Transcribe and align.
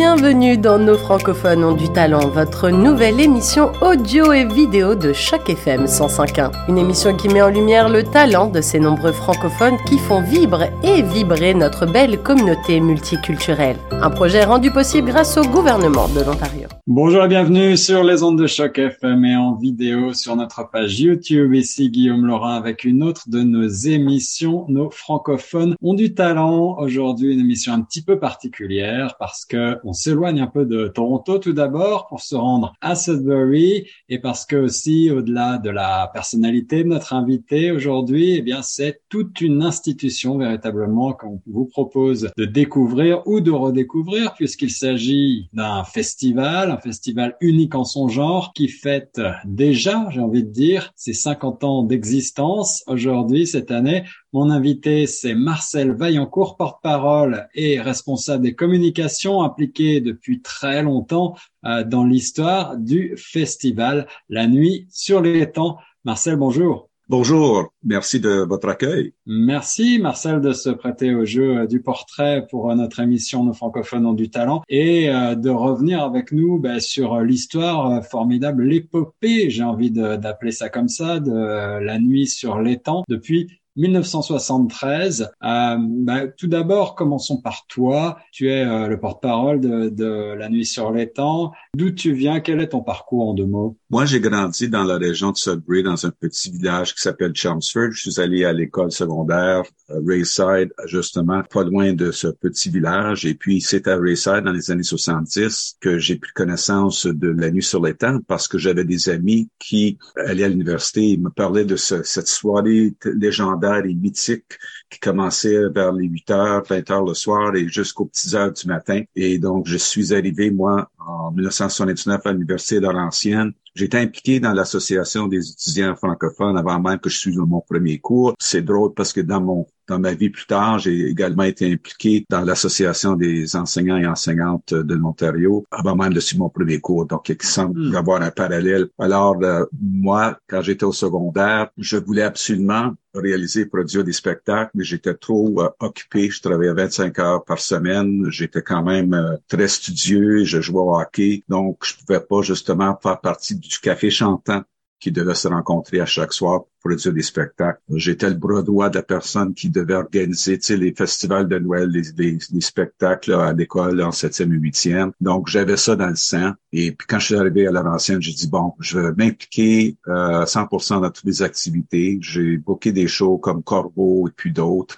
Bienvenue 0.00 0.56
dans 0.56 0.78
Nos 0.78 0.96
francophones 0.96 1.64
ont 1.64 1.74
du 1.74 1.92
talent, 1.92 2.28
votre 2.28 2.70
nouvelle 2.70 3.18
émission 3.18 3.72
audio 3.82 4.32
et 4.32 4.44
vidéo 4.44 4.94
de 4.94 5.12
Choc 5.12 5.50
FM 5.50 5.86
105.1. 5.86 6.52
Une 6.68 6.78
émission 6.78 7.16
qui 7.16 7.26
met 7.28 7.42
en 7.42 7.48
lumière 7.48 7.88
le 7.88 8.04
talent 8.04 8.46
de 8.46 8.60
ces 8.60 8.78
nombreux 8.78 9.10
francophones 9.10 9.76
qui 9.88 9.98
font 9.98 10.22
vibrer 10.22 10.70
et 10.84 11.02
vibrer 11.02 11.52
notre 11.52 11.84
belle 11.84 12.22
communauté 12.22 12.78
multiculturelle. 12.78 13.76
Un 13.90 14.10
projet 14.10 14.44
rendu 14.44 14.70
possible 14.70 15.08
grâce 15.10 15.36
au 15.36 15.42
gouvernement 15.42 16.06
de 16.06 16.20
l'Ontario. 16.20 16.68
Bonjour 16.86 17.24
et 17.24 17.28
bienvenue 17.28 17.76
sur 17.76 18.04
les 18.04 18.22
ondes 18.22 18.38
de 18.38 18.46
Choc 18.46 18.78
FM 18.78 19.24
et 19.24 19.36
en 19.36 19.56
vidéo 19.56 20.14
sur 20.14 20.36
notre 20.36 20.70
page 20.70 21.00
YouTube. 21.00 21.52
Ici 21.54 21.90
Guillaume 21.90 22.24
Laurent 22.24 22.54
avec 22.54 22.84
une 22.84 23.02
autre 23.02 23.24
de 23.26 23.42
nos 23.42 23.66
émissions. 23.66 24.64
Nos 24.68 24.90
francophones 24.90 25.74
ont 25.82 25.94
du 25.94 26.14
talent. 26.14 26.76
Aujourd'hui, 26.78 27.34
une 27.34 27.40
émission 27.40 27.72
un 27.72 27.80
petit 27.82 28.02
peu 28.02 28.20
particulière 28.20 29.16
parce 29.18 29.44
que 29.44 29.76
on 29.88 29.94
s'éloigne 29.94 30.42
un 30.42 30.46
peu 30.46 30.66
de 30.66 30.88
Toronto 30.88 31.38
tout 31.38 31.54
d'abord 31.54 32.08
pour 32.08 32.20
se 32.20 32.36
rendre 32.36 32.74
à 32.82 32.94
Sudbury. 32.94 33.86
Et 34.10 34.18
parce 34.18 34.44
que 34.44 34.56
aussi 34.56 35.10
au-delà 35.10 35.56
de 35.56 35.70
la 35.70 36.10
personnalité 36.12 36.84
de 36.84 36.88
notre 36.88 37.14
invité 37.14 37.70
aujourd'hui, 37.70 38.34
eh 38.34 38.42
bien 38.42 38.60
c'est 38.60 39.00
toute 39.08 39.40
une 39.40 39.62
institution 39.62 40.36
véritablement 40.36 41.14
qu'on 41.14 41.40
vous 41.46 41.64
propose 41.64 42.30
de 42.36 42.44
découvrir 42.44 43.26
ou 43.26 43.40
de 43.40 43.50
redécouvrir 43.50 44.34
puisqu'il 44.34 44.70
s'agit 44.70 45.48
d'un 45.54 45.84
festival, 45.84 46.70
un 46.70 46.76
festival 46.76 47.36
unique 47.40 47.74
en 47.74 47.84
son 47.84 48.08
genre 48.08 48.52
qui 48.52 48.68
fête 48.68 49.22
déjà, 49.46 50.06
j'ai 50.10 50.20
envie 50.20 50.44
de 50.44 50.50
dire, 50.50 50.92
ses 50.96 51.14
50 51.14 51.64
ans 51.64 51.82
d'existence. 51.82 52.84
Aujourd'hui 52.88 53.46
cette 53.46 53.70
année 53.70 54.04
mon 54.34 54.50
invité, 54.50 55.06
c'est 55.06 55.34
Marcel 55.34 55.92
Vaillancourt, 55.92 56.58
porte-parole 56.58 57.48
et 57.54 57.80
responsable 57.80 58.44
des 58.44 58.54
communications 58.54 59.42
impliqué 59.42 59.67
depuis 59.72 60.40
très 60.42 60.82
longtemps 60.82 61.36
euh, 61.64 61.84
dans 61.84 62.04
l'histoire 62.04 62.76
du 62.76 63.14
festival 63.16 64.06
La 64.28 64.46
Nuit 64.46 64.86
sur 64.90 65.20
les 65.20 65.50
temps. 65.50 65.78
Marcel, 66.04 66.36
bonjour. 66.36 66.88
Bonjour, 67.08 67.72
merci 67.82 68.20
de 68.20 68.44
votre 68.46 68.68
accueil. 68.68 69.14
Merci 69.24 69.98
Marcel 69.98 70.42
de 70.42 70.52
se 70.52 70.68
prêter 70.68 71.14
au 71.14 71.24
jeu 71.24 71.60
euh, 71.60 71.66
du 71.66 71.80
portrait 71.80 72.46
pour 72.50 72.70
euh, 72.70 72.74
notre 72.74 73.00
émission 73.00 73.44
Nos 73.44 73.54
francophones 73.54 74.04
ont 74.04 74.12
du 74.12 74.28
talent 74.28 74.62
et 74.68 75.06
de 75.06 75.50
revenir 75.50 76.02
avec 76.02 76.32
nous 76.32 76.58
ben, 76.58 76.80
sur 76.80 77.20
l'histoire 77.20 78.04
formidable, 78.04 78.64
l'épopée, 78.64 79.48
j'ai 79.48 79.62
envie 79.62 79.90
d'appeler 79.90 80.52
ça 80.52 80.68
comme 80.68 80.88
ça, 80.88 81.18
de 81.18 81.32
la 81.32 81.98
nuit 81.98 82.26
sur 82.26 82.60
l'étang 82.60 83.04
depuis 83.08 83.48
1973. 83.78 85.30
Euh, 85.42 85.76
bah, 85.78 86.26
tout 86.26 86.48
d'abord, 86.48 86.96
commençons 86.96 87.40
par 87.40 87.64
toi. 87.68 88.18
Tu 88.32 88.50
es 88.50 88.66
euh, 88.66 88.88
le 88.88 88.98
porte-parole 88.98 89.60
de, 89.60 89.88
de, 89.88 90.34
La 90.34 90.48
Nuit 90.48 90.66
sur 90.66 90.90
l'étang. 90.90 91.52
D'où 91.76 91.92
tu 91.92 92.12
viens? 92.12 92.40
Quel 92.40 92.60
est 92.60 92.68
ton 92.68 92.82
parcours 92.82 93.30
en 93.30 93.34
deux 93.34 93.46
mots? 93.46 93.76
Moi, 93.88 94.04
j'ai 94.04 94.20
grandi 94.20 94.68
dans 94.68 94.82
la 94.82 94.98
région 94.98 95.30
de 95.30 95.36
Sudbury, 95.36 95.84
dans 95.84 96.04
un 96.04 96.10
petit 96.10 96.50
village 96.50 96.94
qui 96.94 97.00
s'appelle 97.00 97.34
Chelmsford. 97.34 97.92
Je 97.92 98.10
suis 98.10 98.20
allé 98.20 98.44
à 98.44 98.52
l'école 98.52 98.90
secondaire 98.90 99.62
euh, 99.90 100.00
Rayside, 100.04 100.72
justement, 100.86 101.42
pas 101.44 101.62
loin 101.62 101.92
de 101.92 102.10
ce 102.10 102.26
petit 102.26 102.70
village. 102.70 103.24
Et 103.26 103.34
puis, 103.34 103.60
c'est 103.60 103.86
à 103.86 103.96
Rayside, 103.96 104.42
dans 104.44 104.52
les 104.52 104.72
années 104.72 104.82
70, 104.82 105.76
que 105.80 105.98
j'ai 105.98 106.16
pris 106.16 106.32
connaissance 106.34 107.06
de 107.06 107.28
La 107.28 107.50
Nuit 107.52 107.62
sur 107.62 107.80
l'étang 107.80 108.18
parce 108.26 108.48
que 108.48 108.58
j'avais 108.58 108.84
des 108.84 109.08
amis 109.08 109.48
qui 109.60 109.98
allaient 110.16 110.44
à 110.44 110.48
l'université 110.48 111.12
et 111.12 111.16
me 111.16 111.30
parlaient 111.30 111.64
de 111.64 111.76
cette 111.76 112.26
soirée 112.26 112.94
légendaire 113.04 113.67
et 113.76 113.94
mythique 113.94 114.58
qui 114.90 114.98
commençait 114.98 115.68
vers 115.68 115.92
les 115.92 116.06
8 116.06 116.30
heures, 116.30 116.62
20 116.68 116.90
heures 116.90 117.04
le 117.04 117.14
soir 117.14 117.54
et 117.54 117.68
jusqu'aux 117.68 118.06
petites 118.06 118.34
heures 118.34 118.52
du 118.52 118.66
matin. 118.66 119.02
Et 119.14 119.38
donc, 119.38 119.66
je 119.66 119.76
suis 119.76 120.14
arrivé, 120.14 120.50
moi, 120.50 120.90
en 120.98 121.30
1979 121.32 122.20
à 122.24 122.32
l'Université 122.32 122.80
Laurentienne. 122.80 123.52
J'étais 123.78 123.98
impliqué 123.98 124.40
dans 124.40 124.52
l'association 124.52 125.28
des 125.28 125.50
étudiants 125.50 125.94
francophones 125.94 126.58
avant 126.58 126.80
même 126.80 126.98
que 126.98 127.08
je 127.08 127.16
suive 127.16 127.38
mon 127.38 127.60
premier 127.60 128.00
cours. 128.00 128.34
C'est 128.40 128.62
drôle 128.62 128.92
parce 128.92 129.12
que 129.12 129.20
dans 129.20 129.40
mon 129.40 129.68
dans 129.88 129.98
ma 129.98 130.12
vie 130.12 130.30
plus 130.30 130.46
tard, 130.46 130.78
j'ai 130.78 131.08
également 131.08 131.44
été 131.44 131.72
impliqué 131.72 132.24
dans 132.28 132.42
l'association 132.42 133.16
des 133.16 133.56
enseignants 133.56 133.96
et 133.96 134.06
enseignantes 134.06 134.74
de 134.74 134.94
l'Ontario 134.94 135.64
avant 135.70 135.96
même 135.96 136.12
de 136.12 136.20
suivre 136.20 136.44
mon 136.44 136.50
premier 136.50 136.78
cours. 136.78 137.06
Donc, 137.06 137.28
il 137.30 137.42
semble 137.42 137.82
y 137.82 137.90
hmm. 137.90 137.96
avoir 137.96 138.22
un 138.22 138.30
parallèle. 138.30 138.88
Alors, 138.98 139.36
euh, 139.42 139.64
moi, 139.80 140.38
quand 140.46 140.60
j'étais 140.60 140.84
au 140.84 140.92
secondaire, 140.92 141.70
je 141.78 141.96
voulais 141.96 142.22
absolument 142.22 142.92
réaliser, 143.14 143.66
produire 143.66 144.04
des 144.04 144.12
spectacles, 144.12 144.70
mais 144.74 144.84
j'étais 144.84 145.14
trop 145.14 145.60
euh, 145.60 145.70
occupé. 145.80 146.28
Je 146.30 146.40
travaillais 146.42 146.74
25 146.74 147.18
heures 147.18 147.44
par 147.44 147.58
semaine. 147.58 148.26
J'étais 148.30 148.62
quand 148.62 148.82
même 148.82 149.14
euh, 149.14 149.36
très 149.48 149.68
studieux. 149.68 150.44
Je 150.44 150.60
jouais 150.60 150.80
au 150.80 150.94
hockey. 150.94 151.42
Donc, 151.48 151.78
je 151.84 151.94
pouvais 151.96 152.20
pas 152.20 152.42
justement 152.42 152.96
faire 153.02 153.20
partie 153.20 153.56
du 153.56 153.67
café 153.80 154.10
chantant 154.10 154.62
qui 155.00 155.12
devait 155.12 155.34
se 155.34 155.48
rencontrer 155.48 156.00
à 156.00 156.06
chaque 156.06 156.32
soir 156.32 156.62
pour 156.62 156.90
produire 156.90 157.12
des 157.12 157.22
spectacles. 157.22 157.80
J'étais 157.94 158.28
le 158.28 158.34
bras 158.34 158.62
droit 158.62 158.88
de 158.88 158.96
la 158.96 159.02
personne 159.02 159.54
qui 159.54 159.70
devait 159.70 159.94
organiser 159.94 160.58
les 160.76 160.92
festivals 160.92 161.48
de 161.48 161.58
Noël, 161.58 161.88
les, 161.88 162.60
spectacles 162.60 163.32
à 163.34 163.52
l'école 163.52 164.02
en 164.02 164.10
septième 164.10 164.52
et 164.52 164.56
huitième. 164.56 165.12
Donc, 165.20 165.48
j'avais 165.48 165.76
ça 165.76 165.94
dans 165.94 166.08
le 166.08 166.16
sang. 166.16 166.52
Et 166.72 166.92
puis, 166.92 167.06
quand 167.06 167.18
je 167.18 167.26
suis 167.26 167.36
arrivé 167.36 167.66
à 167.66 167.70
l'ancienne, 167.70 168.20
j'ai 168.20 168.32
dit, 168.32 168.48
bon, 168.48 168.74
je 168.80 168.98
vais 168.98 169.12
m'impliquer 169.16 169.96
euh, 170.08 170.44
100% 170.44 171.00
dans 171.00 171.10
toutes 171.10 171.24
les 171.24 171.42
activités. 171.42 172.18
J'ai 172.20 172.56
booké 172.56 172.92
des 172.92 173.06
shows 173.06 173.38
comme 173.38 173.62
Corbeau 173.62 174.26
et 174.28 174.32
puis 174.32 174.52
d'autres. 174.52 174.96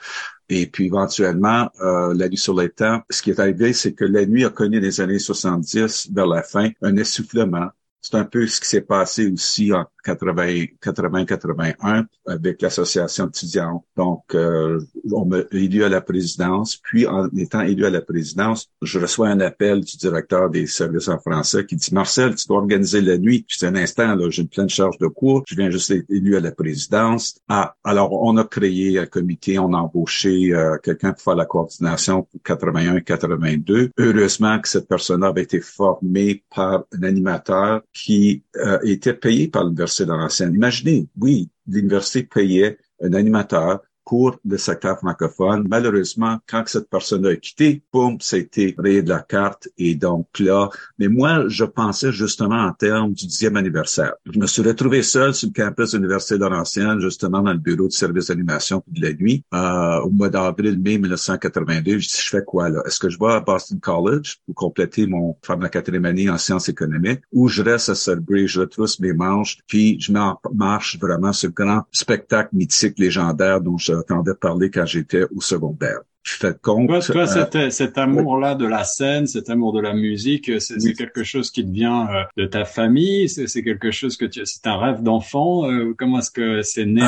Et 0.53 0.67
puis 0.67 0.87
éventuellement, 0.87 1.71
euh, 1.81 2.13
la 2.13 2.29
nuit 2.29 2.37
sur 2.37 2.59
les 2.59 2.71
temps, 2.71 3.03
ce 3.09 3.23
qui 3.23 3.31
est 3.31 3.39
arrivé, 3.39 3.73
c'est 3.73 3.93
que 3.93 4.05
la 4.05 4.27
nuit 4.27 4.45
a 4.45 4.51
connu 4.51 4.81
les 4.81 5.01
années 5.01 5.21
70, 5.21 6.11
vers 6.13 6.27
la 6.27 6.43
fin, 6.43 6.71
un 6.83 6.97
essoufflement. 6.97 7.69
C'est 8.01 8.15
un 8.17 8.25
peu 8.25 8.47
ce 8.47 8.61
qui 8.61 8.69
s'est 8.69 8.81
passé 8.81 9.31
aussi 9.31 9.73
en 9.73 9.87
80-81 10.05 12.07
avec 12.27 12.63
l'association 12.63 13.29
étudiante. 13.29 13.85
Donc, 13.97 14.23
euh, 14.35 14.81
on 15.13 15.27
m'a 15.27 15.39
élu 15.53 15.85
à 15.85 15.89
la 15.89 16.01
présidence. 16.01 16.77
Puis, 16.77 17.07
en 17.07 17.29
étant 17.37 17.61
élu 17.61 17.85
à 17.85 17.91
la 17.91 18.01
présidence, 18.01 18.69
je 18.83 18.99
reçois 18.99 19.29
un 19.29 19.41
appel 19.41 19.81
du 19.81 19.97
directeur 19.97 20.51
des 20.51 20.67
services 20.67 21.09
en 21.09 21.19
français 21.19 21.67
qui 21.67 21.77
dit, 21.77 21.95
Marcel, 21.95 22.35
tu 22.35 22.47
dois 22.49 22.59
organiser 22.59 23.01
la 23.01 23.19
nuit. 23.19 23.45
Je 23.49 23.59
dis, 23.59 23.67
un 23.67 23.77
instant, 23.77 24.15
là, 24.15 24.29
j'ai 24.31 24.43
une 24.43 24.49
pleine 24.49 24.69
charge 24.69 24.99
de 24.99 25.07
cours. 25.07 25.43
Je 25.47 25.55
viens 25.55 25.71
juste 25.71 25.93
d'être 25.93 26.11
élu 26.11 26.37
à 26.37 26.41
la 26.41 26.53
présidence. 26.53 27.39
Ah, 27.49 27.75
alors, 27.85 28.13
on 28.13 28.37
a 28.37 28.45
créé 28.45 28.99
un 28.99 29.07
comité, 29.07 29.59
on 29.59 29.73
a 29.75 29.79
embauché 29.79 30.55
euh, 30.55 30.79
quelqu'un 30.83 31.13
pour 31.13 31.23
faire 31.23 31.37
la 31.37 31.47
coordination 31.47 32.23
pour 32.23 32.41
81-82. 32.43 33.91
Heureusement 33.99 34.59
que 34.61 34.69
cette 34.69 34.89
personne 34.89 35.25
avait 35.25 35.43
été 35.43 35.61
formée 35.61 36.43
par 36.55 36.85
un 36.93 37.03
animateur 37.03 37.83
qui 37.93 38.43
euh, 38.57 38.79
était 38.83 39.15
payé 39.15 39.49
par 39.49 39.65
l'université 39.65 39.90
dans 39.99 40.17
l'ancienne. 40.17 40.55
Imaginez, 40.55 41.09
oui, 41.19 41.51
l'université 41.67 42.23
payait 42.25 42.79
un 43.03 43.13
animateur 43.15 43.81
pour 44.11 44.41
le 44.45 44.59
secteur 44.59 44.99
francophone. 44.99 45.69
Malheureusement, 45.71 46.39
quand 46.49 46.65
cette 46.67 46.91
personne 46.91 47.25
a 47.27 47.37
quitté, 47.37 47.81
boum, 47.93 48.19
été 48.33 48.75
rayé 48.77 49.03
de 49.03 49.09
la 49.09 49.21
carte. 49.21 49.69
Et 49.79 49.95
donc 49.95 50.27
là, 50.41 50.69
mais 50.99 51.07
moi, 51.07 51.45
je 51.47 51.65
pensais 51.65 52.11
justement 52.11 52.57
en 52.57 52.73
termes 52.73 53.13
du 53.13 53.29
dixième 53.29 53.57
anniversaire. 53.57 54.15
Je 54.27 54.37
me 54.37 54.49
suis 54.49 54.63
retrouvé 54.63 55.05
seul 55.05 55.33
sur 55.33 55.49
le 55.49 55.53
campus 55.53 55.93
de 55.93 55.99
l'Université 55.99 56.35
de 56.35 56.41
Laurentienne, 56.41 56.99
justement 56.99 57.41
dans 57.41 57.53
le 57.53 57.61
bureau 57.61 57.87
de 57.87 57.93
service 57.93 58.27
d'animation 58.27 58.83
de 58.89 59.01
la 59.01 59.13
nuit, 59.13 59.45
euh, 59.55 60.01
au 60.01 60.11
mois 60.11 60.29
d'avril-mai 60.29 60.99
1982. 60.99 61.99
Je 62.01 62.09
je 62.09 62.29
fais 62.29 62.45
quoi 62.45 62.69
là? 62.69 62.83
Est-ce 62.87 62.99
que 62.99 63.09
je 63.09 63.19
vais 63.19 63.33
à 63.33 63.41
Boston 63.41 63.79
College 63.79 64.39
pour 64.45 64.57
compléter 64.57 65.07
mon, 65.07 65.37
faire 65.43 65.57
ma 65.57 65.69
quatrième 65.69 66.05
année 66.05 66.29
en 66.29 66.39
sciences 66.39 66.69
économiques 66.69 67.23
ou 67.33 67.47
je 67.47 67.63
reste 67.63 67.91
à 67.91 67.95
Sudbury, 67.95 68.49
je 68.49 68.61
retrousse 68.61 68.99
mes 68.99 69.13
manches, 69.13 69.59
puis 69.69 70.01
je 70.01 70.13
marche 70.53 70.99
vraiment 70.99 71.33
ce 71.33 71.47
grand 71.47 71.83
spectacle 71.93 72.51
mythique 72.53 72.99
légendaire 72.99 73.61
dont 73.61 73.79
je 73.79 74.00
j'entendais 74.09 74.35
parler 74.35 74.71
quand 74.71 74.87
j'étais 74.87 75.25
au 75.35 75.41
secondaire. 75.41 76.01
Faites 76.37 76.61
compte. 76.61 76.89
Toi, 76.89 77.27
euh, 77.57 77.71
cet 77.71 77.99
amour-là 77.99 78.55
de 78.55 78.67
la 78.67 78.85
scène, 78.85 79.27
cet 79.27 79.51
amour 79.51 79.73
de 79.73 79.81
la 79.81 79.93
musique, 79.93 80.51
c'est 80.61 80.93
quelque 80.95 81.25
chose 81.25 81.51
qui 81.51 81.65
te 81.65 81.71
vient 81.71 82.09
euh, 82.09 82.23
de 82.37 82.47
ta 82.47 82.65
famille. 82.65 83.29
C'est 83.29 83.63
quelque 83.63 83.91
chose 83.91 84.17
que 84.17 84.25
tu, 84.25 84.41
c'est 84.45 84.67
un 84.67 84.77
rêve 84.77 85.03
d'enfant. 85.03 85.71
Euh, 85.71 85.95
comment 85.97 86.19
est-ce 86.19 86.31
que 86.31 86.63
c'est 86.63 86.87
né 86.87 87.03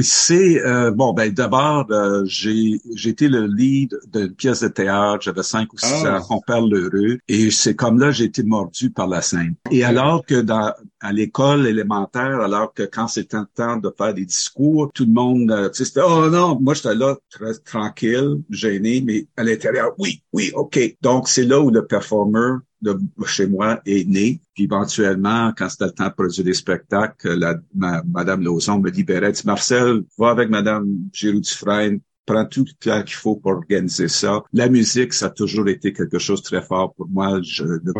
C'est 0.00 0.60
bon. 0.92 1.12
Ben 1.12 1.32
d'abord, 1.32 1.86
j'ai 2.24 2.80
j'ai 2.94 3.10
été 3.10 3.28
le 3.28 3.46
lead 3.46 3.98
d'une 4.12 4.34
pièce 4.34 4.62
de 4.62 4.68
théâtre. 4.68 5.22
J'avais 5.22 5.42
cinq 5.42 5.72
ou 5.72 5.78
six 5.78 6.04
oh. 6.04 6.08
ans. 6.08 6.20
On 6.30 6.40
perd 6.40 6.70
l'heureux. 6.70 7.18
Et 7.28 7.50
c'est 7.50 7.74
comme 7.74 7.98
là, 7.98 8.10
j'ai 8.10 8.24
été 8.24 8.42
mordu 8.42 8.90
par 8.90 9.06
la 9.06 9.22
scène. 9.22 9.54
Et 9.70 9.84
alors 9.84 10.24
que 10.24 10.40
dans 10.40 10.72
à 11.00 11.12
l'école 11.12 11.66
élémentaire, 11.66 12.40
alors 12.40 12.72
que 12.72 12.84
quand 12.84 13.08
c'était 13.08 13.38
le 13.38 13.48
temps 13.54 13.76
de 13.76 13.92
faire 13.96 14.14
des 14.14 14.24
discours, 14.24 14.90
tout 14.94 15.04
le 15.04 15.12
monde, 15.12 15.70
tu 15.72 15.78
sais, 15.78 15.84
c'était 15.84 16.00
oh 16.06 16.28
non, 16.30 16.58
moi 16.60 16.74
j'étais 16.74 16.94
là 16.94 17.16
très 17.28 17.54
tranquille 17.54 18.31
gêné, 18.50 19.02
mais 19.04 19.26
à 19.36 19.44
l'intérieur, 19.44 19.92
oui, 19.98 20.22
oui, 20.32 20.50
OK. 20.54 20.78
Donc, 21.00 21.28
c'est 21.28 21.44
là 21.44 21.60
où 21.60 21.70
le 21.70 21.86
performer 21.86 22.58
de 22.80 22.98
chez 23.26 23.46
moi 23.46 23.80
est 23.86 24.08
né. 24.08 24.40
Puis 24.54 24.64
éventuellement, 24.64 25.52
quand 25.56 25.68
c'était 25.68 25.86
le 25.86 25.92
temps 25.92 26.08
de 26.08 26.14
produire 26.14 26.44
des 26.44 26.54
spectacles, 26.54 27.34
la, 27.34 27.54
Madame 27.74 28.42
Lauzon 28.42 28.80
me 28.80 28.90
libérait. 28.90 29.32
Marcel, 29.44 30.02
va 30.18 30.30
avec 30.30 30.50
Madame 30.50 30.86
Giroux-Dufresne 31.12 32.00
prends 32.26 32.44
tout 32.44 32.64
le 32.66 32.72
temps 32.72 33.02
qu'il 33.02 33.16
faut 33.16 33.36
pour 33.36 33.52
organiser 33.52 34.08
ça. 34.08 34.42
La 34.52 34.68
musique, 34.68 35.12
ça 35.12 35.26
a 35.26 35.30
toujours 35.30 35.68
été 35.68 35.92
quelque 35.92 36.18
chose 36.18 36.42
de 36.42 36.46
très 36.46 36.62
fort 36.62 36.94
pour 36.94 37.08
moi. 37.08 37.40
Je, 37.42 37.64
le, 37.64 37.92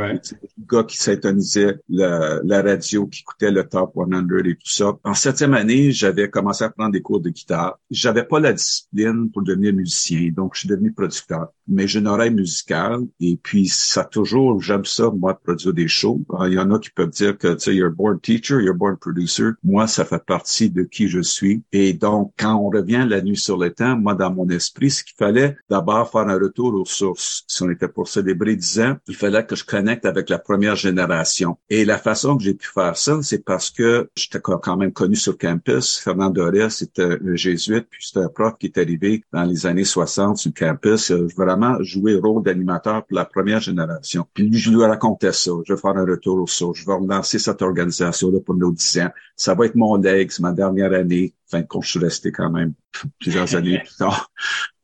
gars 0.69 0.85
qui 0.85 0.97
s'intonisait 0.97 1.79
la, 1.89 2.41
la, 2.45 2.63
radio, 2.63 3.07
qui 3.07 3.21
écoutait 3.21 3.51
le 3.51 3.65
top 3.65 3.93
100 3.97 4.29
et 4.45 4.55
tout 4.55 4.61
ça. 4.65 4.97
En 5.05 5.15
septième 5.15 5.55
année, 5.55 5.93
j'avais 5.93 6.31
commencé 6.31 6.65
à 6.65 6.71
prendre 6.71 6.93
des 6.93 7.03
cours 7.03 7.21
de 7.21 7.31
guitare. 7.31 7.79
J'avais 7.91 8.25
pas 8.25 8.41
la 8.41 8.53
discipline 8.53 9.31
pour 9.31 9.43
devenir 9.43 9.73
musicien, 9.73 10.31
donc 10.35 10.55
je 10.55 10.61
suis 10.61 10.69
devenu 10.69 10.93
producteur. 10.93 11.49
Mais 11.69 11.87
j'ai 11.87 12.01
une 12.01 12.09
oreille 12.09 12.35
musicale 12.35 13.01
et 13.21 13.39
puis 13.43 13.69
ça 13.69 14.05
toujours, 14.05 14.61
j'aime 14.61 14.85
ça, 14.85 15.11
moi, 15.11 15.33
de 15.33 15.39
produire 15.39 15.73
des 15.73 15.89
shows. 15.89 16.21
Il 16.47 16.53
y 16.53 16.59
en 16.59 16.71
a 16.73 16.79
qui 16.79 16.91
peuvent 16.91 17.11
dire 17.11 17.39
que, 17.39 17.55
tu 17.55 17.61
sais, 17.61 17.75
you're 17.75 17.91
born 17.91 18.21
teacher, 18.21 18.61
you're 18.61 18.77
born 18.77 18.97
producer. 18.97 19.51
Moi, 19.63 19.87
ça 19.87 20.05
fait 20.05 20.25
partie 20.25 20.71
de 20.71 20.83
qui 20.83 21.09
je 21.09 21.21
suis. 21.21 21.63
Et 21.73 21.93
donc, 21.93 22.33
quand 22.39 22.55
on 22.55 22.69
revient 22.69 23.07
la 23.09 23.21
nuit 23.23 23.37
sur 23.37 23.57
le 23.57 23.73
temps, 23.73 23.97
moi, 23.97 24.12
dans 24.15 24.33
mon 24.33 24.49
esprit, 24.49 24.91
ce 24.91 25.05
qu'il 25.05 25.17
fallait 25.17 25.57
d'abord 25.71 26.11
faire 26.11 26.29
un 26.29 26.39
retour 26.39 26.75
aux 26.75 26.85
sources. 26.85 27.45
Si 27.47 27.63
on 27.63 27.71
était 27.71 27.89
pour 27.89 28.09
célébrer 28.09 28.57
10 28.57 28.81
ans, 28.81 28.97
il 29.09 29.15
fallait 29.15 29.45
que 29.45 29.57
je 29.57 29.65
connecte 29.65 30.05
avec 30.07 30.29
la 30.29 30.39
première 30.39 30.77
génération. 30.77 31.57
Et 31.71 31.85
la 31.85 31.99
façon 31.99 32.37
que 32.37 32.43
j'ai 32.43 32.55
pu 32.55 32.69
faire 32.69 32.97
ça, 32.97 33.19
c'est 33.23 33.45
parce 33.45 33.71
que 33.71 34.09
j'étais 34.17 34.41
quand 34.41 34.77
même 34.77 34.93
connu 34.93 35.17
sur 35.17 35.37
campus. 35.39 35.99
Fernand 35.99 36.31
Doré, 36.31 36.71
c'était 36.71 37.19
un 37.23 37.35
jésuite, 37.35 37.87
puis 37.91 38.05
c'était 38.05 38.25
un 38.25 38.29
prof 38.29 38.55
qui 38.59 38.67
est 38.67 38.79
arrivé 38.79 39.25
dans 39.33 39.45
les 39.45 39.67
années 39.67 39.85
60 39.85 40.37
sur 40.37 40.53
campus. 40.55 41.09
Je 41.09 41.35
vraiment 41.35 41.77
joué 41.83 42.13
le 42.13 42.21
rôle 42.21 42.43
d'animateur 42.43 43.05
pour 43.05 43.17
la 43.17 43.25
première 43.25 43.61
génération. 43.61 44.27
Puis 44.35 44.49
lui, 44.49 44.59
je 44.59 44.71
lui 44.71 44.85
racontais 44.85 45.33
ça. 45.33 45.51
Je 45.67 45.75
vais 45.75 45.81
faire 45.81 45.97
un 45.97 46.05
retour 46.05 46.41
aux 46.41 46.47
sources. 46.47 46.79
Je 46.81 46.87
vais 46.87 46.95
relancer 46.95 47.39
cette 47.39 47.63
organisation-là 47.63 48.41
pour 48.41 48.55
nos 48.55 48.73
10 48.73 49.01
ans. 49.01 49.11
Ça 49.37 49.55
va 49.55 49.67
être 49.67 49.75
mon 49.75 49.97
legs, 49.97 50.33
ma 50.41 50.53
dernière 50.53 50.93
année 50.93 51.35
fin 51.53 51.61
de 51.61 51.67
compte, 51.67 51.85
je 51.85 51.91
suis 51.91 51.99
resté 51.99 52.33
quand 52.33 52.51
même 52.51 52.73
plusieurs 53.21 53.55
années 53.55 53.79
plus 53.85 53.97
tard. 53.97 54.31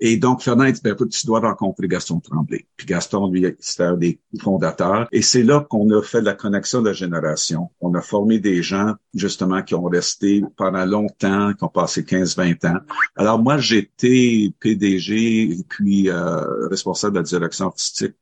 Et 0.00 0.16
donc, 0.16 0.42
Fernand 0.42 0.70
ben, 0.82 0.94
tu 0.94 1.26
dois 1.26 1.40
rencontrer 1.40 1.88
Gaston 1.88 2.20
Tremblay. 2.20 2.66
Puis 2.76 2.86
Gaston, 2.86 3.30
lui, 3.30 3.46
c'était 3.58 3.84
un 3.84 3.96
des 3.96 4.20
fondateurs. 4.40 5.08
Et 5.12 5.22
c'est 5.22 5.42
là 5.42 5.66
qu'on 5.68 5.90
a 5.90 6.02
fait 6.02 6.20
la 6.20 6.34
connexion 6.34 6.82
de 6.82 6.88
la 6.88 6.92
génération. 6.92 7.70
On 7.80 7.94
a 7.94 8.00
formé 8.00 8.38
des 8.38 8.62
gens, 8.62 8.94
justement, 9.14 9.62
qui 9.62 9.74
ont 9.74 9.84
resté 9.84 10.44
pendant 10.56 10.84
longtemps, 10.84 11.52
qui 11.54 11.64
ont 11.64 11.68
passé 11.68 12.02
15-20 12.02 12.66
ans. 12.68 12.78
Alors, 13.16 13.38
moi, 13.38 13.58
j'étais 13.58 14.52
PDG 14.60 15.64
puis 15.68 16.08
euh, 16.10 16.68
responsable 16.68 17.14
de 17.14 17.18
la 17.20 17.24
direction 17.24 17.66
artistique 17.66 18.14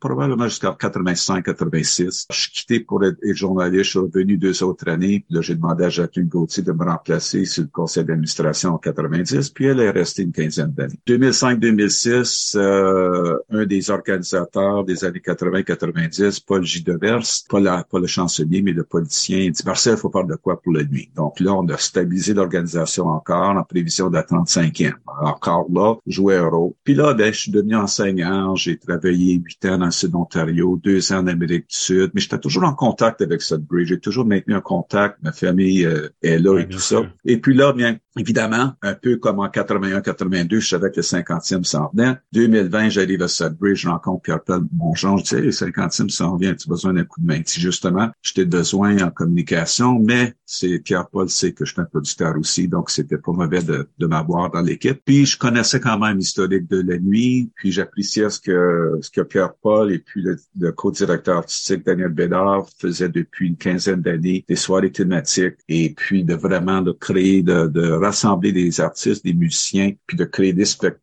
probablement 0.00 0.44
jusqu'à 0.48 0.70
85-86. 0.70 2.26
Je 2.30 2.38
suis 2.38 2.50
quitté 2.50 2.80
pour 2.80 3.04
être, 3.04 3.18
journaliste. 3.32 3.84
Je 3.84 3.90
suis 3.90 3.98
revenu 3.98 4.36
deux 4.36 4.62
autres 4.62 4.88
années. 4.88 5.24
Puis 5.26 5.34
là, 5.34 5.40
j'ai 5.40 5.54
demandé 5.54 5.84
à 5.84 5.88
Jacqueline 5.88 6.28
Gauthier 6.28 6.62
de 6.62 6.72
me 6.72 6.84
remplacer 6.84 7.44
sur 7.44 7.62
le 7.62 7.68
conseil 7.68 8.04
d'administration 8.04 8.74
en 8.74 8.78
90. 8.78 9.50
Puis 9.50 9.66
elle 9.66 9.80
est 9.80 9.90
restée 9.90 10.22
une 10.22 10.32
quinzaine 10.32 10.72
d'années. 10.72 11.00
2005-2006, 11.18 12.56
euh, 12.56 13.38
un 13.50 13.66
des 13.66 13.90
organisateurs 13.90 14.84
des 14.84 15.04
années 15.04 15.22
80-90, 15.24 16.42
Paul 16.44 16.64
Gidevers, 16.64 17.22
pas, 17.48 17.60
la, 17.60 17.84
pas 17.84 18.00
le 18.00 18.06
chancelier, 18.06 18.62
mais 18.62 18.72
le 18.72 18.84
politicien, 18.84 19.38
il 19.38 19.52
dit, 19.52 19.62
Marcel, 19.64 19.94
il 19.94 20.00
faut 20.00 20.10
faire 20.10 20.24
de 20.24 20.34
quoi 20.34 20.60
pour 20.60 20.72
la 20.72 20.82
nuit. 20.84 21.10
Donc 21.14 21.40
là, 21.40 21.54
on 21.54 21.66
a 21.68 21.76
stabilisé 21.76 22.34
l'organisation 22.34 23.06
encore 23.06 23.56
en 23.56 23.62
prévision 23.62 24.10
de 24.10 24.14
la 24.14 24.22
35e. 24.22 24.94
Encore 25.20 25.66
là, 25.72 25.94
jouer 26.06 26.36
un 26.36 26.48
rôle. 26.48 26.72
Puis 26.82 26.94
là, 26.94 27.14
ben, 27.14 27.32
je 27.32 27.38
suis 27.38 27.52
devenu 27.52 27.76
enseignant. 27.76 28.56
J'ai 28.56 28.76
travaillé 28.76 29.34
huit 29.34 29.64
ans 29.66 29.78
dans 29.78 29.86
le 29.86 29.90
sud 29.90 30.10
d'Ontario, 30.10 30.80
deux 30.82 31.12
ans 31.12 31.18
en 31.18 31.26
Amérique 31.26 31.68
du 31.68 31.76
Sud, 31.76 32.10
mais 32.14 32.20
j'étais 32.20 32.38
toujours 32.38 32.64
en 32.64 32.74
contact 32.74 33.22
avec 33.22 33.42
Sudbury. 33.42 33.86
J'ai 33.86 34.00
toujours 34.00 34.26
maintenu 34.26 34.54
un 34.54 34.60
contact. 34.60 35.18
Ma 35.22 35.32
famille 35.32 35.84
euh, 35.84 36.08
est 36.22 36.38
là 36.38 36.58
et 36.58 36.68
tout 36.68 36.78
ça. 36.78 37.02
Et 37.24 37.38
puis 37.38 37.54
là, 37.54 37.72
bien, 37.72 37.98
évidemment, 38.18 38.72
un 38.82 38.94
peu 38.94 39.16
comme 39.16 39.38
en 39.38 39.46
81-82, 39.46 40.60
je 40.60 40.68
savais 40.68 40.90
que 40.90 40.96
le 40.96 41.02
50e 41.04 41.64
s'en 41.64 41.90
venait. 41.92 42.16
2020, 42.32 42.88
j'arrive 42.88 43.22
à 43.22 43.28
Sudbury, 43.28 43.76
je 43.76 43.88
rencontre 43.88 44.22
Pierre-Paul 44.22 44.64
Mongeon. 44.72 45.18
Je 45.18 45.36
dis, 45.36 45.42
le 45.42 45.50
50e 45.50 46.08
s'en 46.08 46.36
vient, 46.36 46.54
tu 46.54 46.68
as 46.68 46.70
besoin 46.70 46.92
d'un 46.92 47.04
coup 47.04 47.20
de 47.20 47.26
main? 47.26 47.40
Si 47.44 47.60
justement, 47.60 48.10
j'étais 48.22 48.44
besoin 48.44 48.98
en 48.98 49.10
communication, 49.10 49.98
mais 49.98 50.34
c'est 50.46 50.78
Pierre-Paul 50.78 51.28
sait 51.28 51.52
que 51.52 51.64
je 51.64 51.72
suis 51.72 51.80
un 51.80 51.84
producteur 51.84 52.36
aussi, 52.38 52.68
donc 52.68 52.90
c'était 52.90 53.18
pas 53.18 53.32
mauvais 53.32 53.62
de, 53.62 53.88
m'avoir 54.06 54.50
dans 54.50 54.60
l'équipe. 54.60 55.00
Puis 55.04 55.26
je 55.26 55.38
connaissais 55.38 55.80
quand 55.80 55.98
même 55.98 56.18
l'historique 56.18 56.68
de 56.68 56.82
la 56.82 56.98
nuit, 56.98 57.50
puis 57.54 57.72
j'appréciais 57.72 58.30
ce 58.30 58.40
que 58.40 58.98
ce 59.00 59.10
que 59.10 59.22
Pierre-Paul 59.22 59.92
et 59.92 59.98
puis 59.98 60.22
le, 60.22 60.72
co-directeur 60.72 61.38
artistique 61.38 61.84
Daniel 61.84 62.08
Bédard 62.08 62.66
faisaient 62.78 63.08
depuis 63.08 63.48
une 63.48 63.56
quinzaine 63.56 64.02
d'années 64.02 64.44
des 64.48 64.56
soirées 64.56 64.92
thématiques 64.92 65.56
et 65.68 65.94
puis 65.94 66.24
de 66.24 66.34
vraiment 66.34 66.82
de 66.82 66.92
créer, 66.92 67.42
de 67.42 67.90
rassembler 67.92 68.52
des 68.52 68.80
artistes, 68.80 69.24
des 69.24 69.34
musiciens, 69.34 69.92
puis 70.06 70.16
de 70.16 70.24
créer 70.24 70.52
des 70.52 70.64
spectacles 70.64 70.93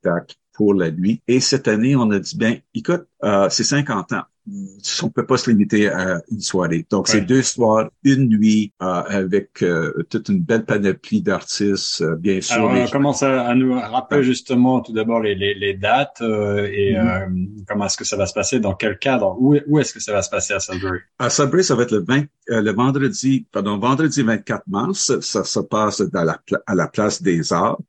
pour 0.53 0.73
la 0.73 0.91
nuit. 0.91 1.21
Et 1.27 1.39
cette 1.39 1.67
année, 1.67 1.95
on 1.95 2.09
a 2.11 2.19
dit, 2.19 2.37
bien, 2.37 2.57
écoute, 2.73 3.05
euh, 3.23 3.47
c'est 3.49 3.63
50 3.63 4.13
ans 4.13 4.23
on 5.03 5.09
peut 5.09 5.25
pas 5.25 5.37
se 5.37 5.49
limiter 5.49 5.87
à 5.89 6.21
une 6.31 6.41
soirée. 6.41 6.85
Donc, 6.89 7.07
c'est 7.07 7.21
deux 7.21 7.43
soirs, 7.43 7.89
une 8.03 8.27
nuit, 8.27 8.73
euh, 8.81 8.85
avec 8.85 9.61
euh, 9.61 10.03
toute 10.09 10.29
une 10.29 10.41
belle 10.41 10.65
panoplie 10.65 11.21
d'artistes, 11.21 12.01
euh, 12.01 12.15
bien 12.15 12.41
sûr. 12.41 12.55
Alors, 12.55 12.71
on 12.71 12.87
commence 12.87 13.21
à, 13.23 13.53
nous 13.53 13.73
rappeler 13.73 14.23
justement 14.23 14.81
tout 14.81 14.93
d'abord 14.93 15.19
les, 15.19 15.35
les, 15.35 15.53
les, 15.53 15.73
dates 15.75 16.21
et 16.21 16.93
mm-hmm. 16.93 17.65
comment 17.67 17.85
est-ce 17.85 17.97
que 17.97 18.03
ça 18.03 18.17
va 18.17 18.25
se 18.25 18.33
passer, 18.33 18.59
dans 18.59 18.73
quel 18.73 18.97
cadre, 18.97 19.35
où, 19.39 19.55
où 19.67 19.79
est-ce 19.79 19.93
que 19.93 19.99
ça 19.99 20.11
va 20.11 20.21
se 20.21 20.29
passer 20.29 20.53
à 20.53 20.59
Sudbury? 20.59 20.99
À 21.19 21.29
Sudbury, 21.29 21.63
ça 21.63 21.75
va 21.75 21.83
être 21.83 21.91
le 21.91 22.03
20, 22.03 22.25
le 22.47 22.71
vendredi, 22.71 23.45
pardon, 23.51 23.77
vendredi 23.77 24.23
24 24.23 24.63
mars, 24.67 25.19
ça 25.19 25.43
se 25.43 25.59
passe 25.59 26.01
dans 26.01 26.23
la, 26.23 26.41
à 26.65 26.75
la 26.75 26.87
place 26.87 27.21
des 27.21 27.53
Arts. 27.53 27.79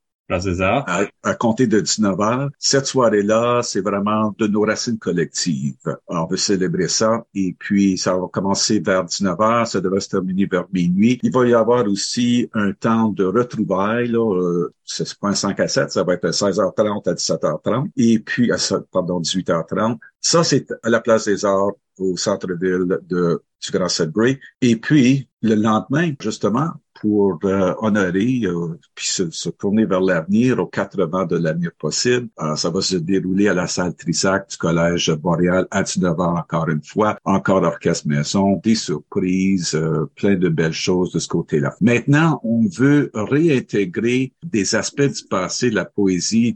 À, 1.22 1.34
compter 1.34 1.66
de 1.66 1.80
19 1.80 2.20
heures. 2.20 2.50
Cette 2.58 2.86
soirée-là, 2.86 3.60
c'est 3.62 3.80
vraiment 3.80 4.34
de 4.38 4.46
nos 4.46 4.62
racines 4.62 4.98
collectives. 4.98 5.76
on 6.08 6.26
veut 6.26 6.36
célébrer 6.36 6.88
ça. 6.88 7.24
Et 7.34 7.54
puis, 7.58 7.98
ça 7.98 8.16
va 8.16 8.28
commencer 8.28 8.80
vers 8.80 9.04
19 9.04 9.40
heures. 9.40 9.66
Ça 9.66 9.80
devrait 9.80 10.00
se 10.00 10.08
terminer 10.08 10.46
vers 10.46 10.66
minuit. 10.72 11.18
Il 11.22 11.32
va 11.32 11.46
y 11.46 11.54
avoir 11.54 11.86
aussi 11.86 12.48
un 12.54 12.72
temps 12.72 13.08
de 13.08 13.24
retrouvailles, 13.24 14.08
là. 14.08 14.34
Euh, 14.34 14.72
c'est 14.84 15.18
pas 15.18 15.28
un 15.28 15.34
5 15.34 15.58
à 15.60 15.68
7, 15.68 15.90
ça 15.90 16.02
va 16.02 16.14
être 16.14 16.28
16h30 16.28 17.08
à 17.08 17.14
17h30. 17.14 17.90
Et 17.96 18.18
puis, 18.18 18.50
pardon, 18.90 19.20
18h30. 19.20 19.98
Ça, 20.20 20.44
c'est 20.44 20.66
à 20.82 20.90
la 20.90 21.00
place 21.00 21.24
des 21.24 21.44
arts 21.44 21.72
au 21.98 22.16
centre-ville 22.16 22.98
de 23.08 23.42
du 23.62 23.72
Grand 23.72 23.88
Sudbury. 23.88 24.38
Et 24.60 24.76
puis, 24.76 25.28
le 25.40 25.54
lendemain, 25.54 26.12
justement, 26.20 26.70
pour 27.02 27.40
euh, 27.42 27.74
honorer 27.78 28.42
euh, 28.44 28.78
puis 28.94 29.06
se, 29.06 29.48
tourner 29.48 29.86
vers 29.86 30.00
l'avenir 30.00 30.60
aux 30.60 30.68
quatre 30.68 31.04
vents 31.04 31.26
de 31.26 31.36
l'avenir 31.36 31.72
possible. 31.76 32.28
Euh, 32.40 32.54
ça 32.54 32.70
va 32.70 32.80
se 32.80 32.94
dérouler 32.94 33.48
à 33.48 33.54
la 33.54 33.66
salle 33.66 33.96
Trissac 33.96 34.48
du 34.50 34.56
Collège 34.56 35.10
Boréal 35.10 35.66
à 35.72 35.82
19 35.82 36.16
h 36.16 36.38
encore 36.38 36.68
une 36.68 36.82
fois, 36.84 37.18
encore 37.24 37.64
orchestre 37.64 38.06
maison, 38.06 38.60
des 38.62 38.76
surprises, 38.76 39.76
plein 40.14 40.36
de 40.36 40.48
belles 40.48 40.72
choses 40.72 41.10
de 41.10 41.18
ce 41.18 41.26
côté-là. 41.26 41.74
Maintenant, 41.80 42.40
on 42.44 42.68
veut 42.68 43.10
réintégrer 43.14 44.32
des 44.44 44.76
aspects 44.76 45.02
du 45.02 45.24
passé, 45.28 45.70
la 45.70 45.84
poésie, 45.84 46.54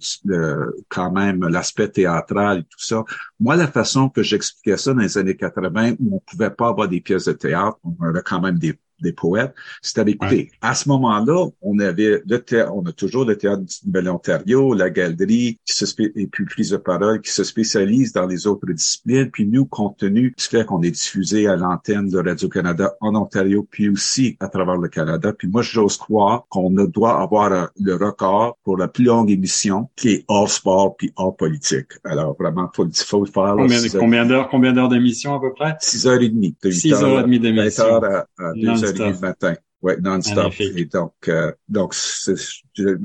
quand 0.88 1.10
même 1.10 1.44
l'aspect 1.48 1.88
théâtral 1.88 2.60
et 2.60 2.62
tout 2.62 2.78
ça. 2.78 3.04
Moi, 3.40 3.56
la 3.56 3.66
façon 3.66 4.08
que 4.08 4.22
j'expliquais 4.22 4.76
ça 4.76 4.94
dans 4.94 5.00
les 5.00 5.18
années 5.18 5.36
80, 5.36 5.94
où 5.98 6.16
on 6.16 6.20
pouvait 6.20 6.50
pas 6.50 6.68
avoir 6.68 6.88
des 6.88 7.00
pièces 7.00 7.24
de 7.24 7.32
théâtre, 7.32 7.78
on 7.82 8.04
avait 8.04 8.22
quand 8.22 8.40
même 8.40 8.58
des 8.58 8.78
des 9.00 9.12
poètes, 9.12 9.54
c'était 9.82 10.10
écouter. 10.10 10.50
À 10.60 10.74
ce 10.74 10.88
moment-là, 10.88 11.46
on 11.62 11.78
avait 11.78 12.22
le 12.26 12.38
théâtre, 12.38 12.72
on 12.74 12.84
a 12.86 12.92
toujours 12.92 13.24
le 13.24 13.36
théâtre 13.36 13.62
du 13.62 13.74
Nouvelle-Ontario, 13.86 14.74
la 14.74 14.90
galerie, 14.90 15.58
qui 15.64 15.74
se 15.74 15.84
et 16.16 16.26
puis 16.26 16.44
prise 16.44 16.70
de 16.70 16.76
parole, 16.76 17.20
qui 17.20 17.30
se 17.30 17.44
spécialise 17.44 18.12
dans 18.12 18.26
les 18.26 18.46
autres 18.46 18.70
disciplines. 18.72 19.30
Puis 19.30 19.46
nous, 19.46 19.64
compte 19.64 19.98
tenu 19.98 20.34
du 20.36 20.44
fait 20.44 20.64
qu'on 20.64 20.82
est 20.82 20.90
diffusé 20.90 21.46
à 21.46 21.56
l'antenne 21.56 22.08
de 22.08 22.18
Radio-Canada 22.18 22.94
en 23.00 23.14
Ontario, 23.14 23.66
puis 23.70 23.88
aussi 23.88 24.36
à 24.40 24.48
travers 24.48 24.76
le 24.76 24.88
Canada. 24.88 25.32
Puis 25.32 25.48
moi, 25.48 25.62
j'ose 25.62 25.96
croire 25.96 26.44
qu'on 26.48 26.70
doit 26.70 27.20
avoir 27.20 27.52
euh, 27.52 27.66
le 27.80 27.94
record 27.94 28.58
pour 28.64 28.76
la 28.76 28.88
plus 28.88 29.04
longue 29.04 29.30
émission 29.30 29.88
qui 29.96 30.08
est 30.10 30.24
hors 30.28 30.50
sport 30.50 30.96
puis 30.96 31.12
hors 31.16 31.36
politique. 31.36 31.92
Alors 32.04 32.36
vraiment, 32.38 32.70
faut, 32.74 32.86
faut 32.94 33.24
le 33.24 33.30
faire. 33.30 33.54
Combien, 33.98 34.26
d'heures, 34.26 34.48
combien 34.48 34.72
d'heures 34.72 34.88
d'émission 34.88 35.34
à 35.34 35.40
peu 35.40 35.52
près? 35.52 35.76
Six 35.80 36.06
heures 36.06 36.20
et 36.20 36.28
demie. 36.28 36.54
Six 36.62 36.92
heures 36.92 37.20
et 37.20 37.22
demie 37.22 37.40
d'émission. 37.40 38.02
à, 38.02 38.26
à 38.38 38.52
deux 38.54 38.84
heures 38.84 38.85
matin. 39.20 39.54
Ouais, 39.82 39.98
non-stop. 40.00 40.52
Et 40.58 40.86
donc, 40.86 41.12
euh, 41.28 41.52
donc, 41.68 41.94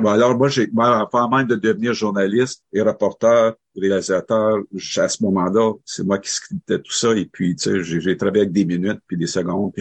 alors 0.05 0.37
moi, 0.37 0.47
j'ai, 0.47 0.67
moi, 0.71 1.07
avant 1.13 1.29
même 1.29 1.47
de 1.47 1.55
devenir 1.55 1.93
journaliste 1.93 2.63
et 2.73 2.81
reporter, 2.81 3.53
réalisateur, 3.75 4.57
à 4.97 5.07
ce 5.07 5.23
moment-là, 5.23 5.73
c'est 5.85 6.05
moi 6.05 6.17
qui 6.17 6.31
scriptais 6.31 6.79
tout 6.79 6.91
ça. 6.91 7.13
Et 7.15 7.25
puis, 7.25 7.55
tu 7.55 7.83
sais, 7.83 7.99
j'ai 8.01 8.17
travaillé 8.17 8.43
avec 8.43 8.53
des 8.53 8.65
minutes 8.65 8.99
puis 9.05 9.17
des 9.17 9.27
secondes. 9.27 9.73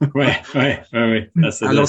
ouais, 0.14 0.36
ouais, 0.54 0.82
ouais, 0.92 1.30
ouais. 1.36 1.50
Alors, 1.60 1.88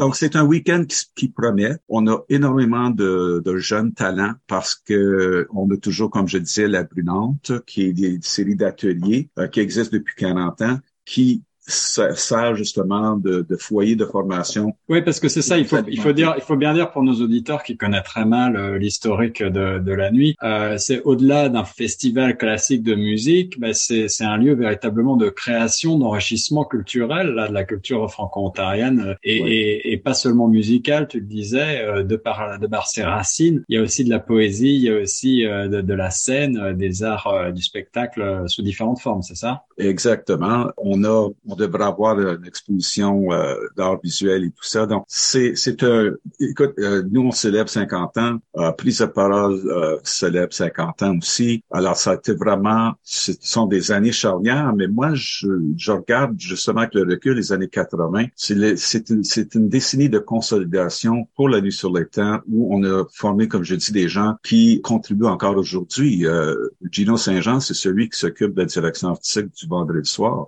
donc 0.00 0.16
c'est 0.16 0.36
un 0.36 0.44
week-end 0.44 0.84
qui, 1.14 1.28
promet. 1.28 1.76
On 1.88 2.06
a 2.08 2.24
énormément 2.28 2.90
de, 2.90 3.42
de, 3.44 3.56
jeunes 3.58 3.92
talents 3.92 4.34
parce 4.46 4.74
que 4.74 5.46
on 5.54 5.70
a 5.70 5.76
toujours, 5.76 6.10
comme 6.10 6.28
je 6.28 6.38
disais, 6.38 6.66
la 6.66 6.84
Brunante, 6.84 7.52
qui 7.66 7.84
est 7.84 7.92
des 7.92 8.18
séries 8.22 8.56
d'ateliers 8.56 9.30
euh, 9.38 9.48
qui 9.48 9.60
existent 9.60 9.96
depuis 9.96 10.14
40 10.16 10.62
ans, 10.62 10.78
qui 11.04 11.44
sert 11.66 12.56
justement 12.56 13.16
de, 13.16 13.46
de, 13.48 13.56
foyer 13.56 13.94
de 13.94 14.04
formation. 14.04 14.74
Oui, 14.88 15.02
parce 15.02 15.20
que 15.20 15.28
c'est 15.28 15.42
ça. 15.42 15.58
Il 15.58 15.64
faut, 15.64 15.78
il 15.88 16.00
faut 16.00 16.12
dire, 16.12 16.34
il 16.36 16.42
faut 16.42 16.56
bien 16.56 16.74
dire 16.74 16.90
pour 16.90 17.02
nos 17.02 17.14
auditeurs 17.14 17.62
qui 17.62 17.76
connaissent 17.76 18.02
très 18.02 18.24
mal 18.24 18.56
euh, 18.56 18.78
l'historique 18.78 19.42
de, 19.42 19.78
de, 19.78 19.92
la 19.92 20.10
nuit, 20.10 20.34
euh, 20.42 20.76
c'est 20.78 21.02
au-delà 21.02 21.48
d'un 21.48 21.64
festival 21.64 22.36
classique 22.36 22.82
de 22.82 22.94
musique, 22.94 23.60
bah 23.60 23.74
c'est, 23.74 24.08
c'est 24.08 24.24
un 24.24 24.36
lieu 24.36 24.54
véritablement 24.54 25.16
de 25.16 25.28
création, 25.28 25.98
d'enrichissement 25.98 26.64
culturel, 26.64 27.28
là, 27.28 27.48
de 27.48 27.54
la 27.54 27.64
culture 27.64 28.10
franco-ontarienne 28.10 29.00
euh, 29.00 29.14
et, 29.22 29.36
et, 29.36 29.92
et, 29.92 29.96
pas 29.98 30.14
seulement 30.14 30.48
musicale. 30.48 31.06
Tu 31.08 31.20
le 31.20 31.26
disais, 31.26 31.80
euh, 31.82 32.02
de 32.02 32.16
par 32.16 32.58
de 32.58 32.66
par 32.66 32.88
ses 32.88 33.04
racines, 33.04 33.62
il 33.68 33.76
y 33.76 33.78
a 33.78 33.82
aussi 33.82 34.04
de 34.04 34.10
la 34.10 34.18
poésie, 34.18 34.74
il 34.74 34.82
y 34.82 34.90
a 34.90 34.96
aussi 34.96 35.42
de, 35.42 35.80
de, 35.80 35.94
la 35.94 36.10
scène, 36.10 36.74
des 36.76 37.04
arts 37.04 37.52
du 37.52 37.62
spectacle 37.62 38.44
sous 38.46 38.62
différentes 38.62 39.00
formes, 39.00 39.22
c'est 39.22 39.36
ça? 39.36 39.62
Exactement. 39.78 40.68
On 40.76 41.04
a 41.04 41.28
on 41.52 41.56
devrait 41.56 41.84
avoir 41.84 42.18
une 42.18 42.46
exposition 42.46 43.30
euh, 43.32 43.54
d'art 43.76 43.98
visuel 44.02 44.44
et 44.44 44.50
tout 44.50 44.64
ça. 44.64 44.86
Donc, 44.86 45.04
c'est, 45.06 45.54
c'est 45.54 45.82
un... 45.82 46.12
Écoute, 46.40 46.72
euh, 46.78 47.02
nous, 47.10 47.22
on 47.22 47.30
célèbre 47.30 47.68
50 47.68 48.16
ans. 48.18 48.38
Euh, 48.56 48.72
Prise 48.72 49.00
de 49.00 49.06
parole 49.06 49.60
euh, 49.66 49.98
célèbre 50.02 50.52
50 50.52 51.02
ans 51.02 51.18
aussi. 51.18 51.62
Alors, 51.70 51.96
ça 51.96 52.12
a 52.12 52.14
été 52.14 52.32
vraiment... 52.34 52.92
Ce 53.02 53.32
sont 53.40 53.66
des 53.66 53.92
années 53.92 54.12
charnières, 54.12 54.72
mais 54.74 54.88
moi, 54.88 55.10
je, 55.14 55.48
je 55.76 55.92
regarde 55.92 56.34
justement 56.38 56.80
avec 56.80 56.94
le 56.94 57.02
recul 57.02 57.36
les 57.36 57.52
années 57.52 57.68
80. 57.68 58.26
C'est, 58.34 58.76
c'est, 58.76 59.10
une, 59.10 59.24
c'est 59.24 59.54
une 59.54 59.68
décennie 59.68 60.08
de 60.08 60.18
consolidation 60.18 61.28
pour 61.36 61.48
la 61.48 61.60
nuit 61.60 61.72
sur 61.72 61.92
les 61.92 62.06
temps 62.06 62.40
où 62.50 62.74
on 62.74 62.82
a 62.84 63.04
formé, 63.12 63.46
comme 63.46 63.62
je 63.62 63.74
dis, 63.74 63.92
des 63.92 64.08
gens 64.08 64.36
qui 64.42 64.80
contribuent 64.80 65.26
encore 65.26 65.56
aujourd'hui. 65.56 66.26
Euh, 66.26 66.54
Gino 66.90 67.16
Saint-Jean, 67.16 67.60
c'est 67.60 67.74
celui 67.74 68.08
qui 68.08 68.18
s'occupe 68.18 68.54
de 68.54 68.60
la 68.60 68.66
direction 68.66 69.08
artistique 69.08 69.52
du 69.54 69.66
vendredi 69.66 70.08
soir. 70.08 70.46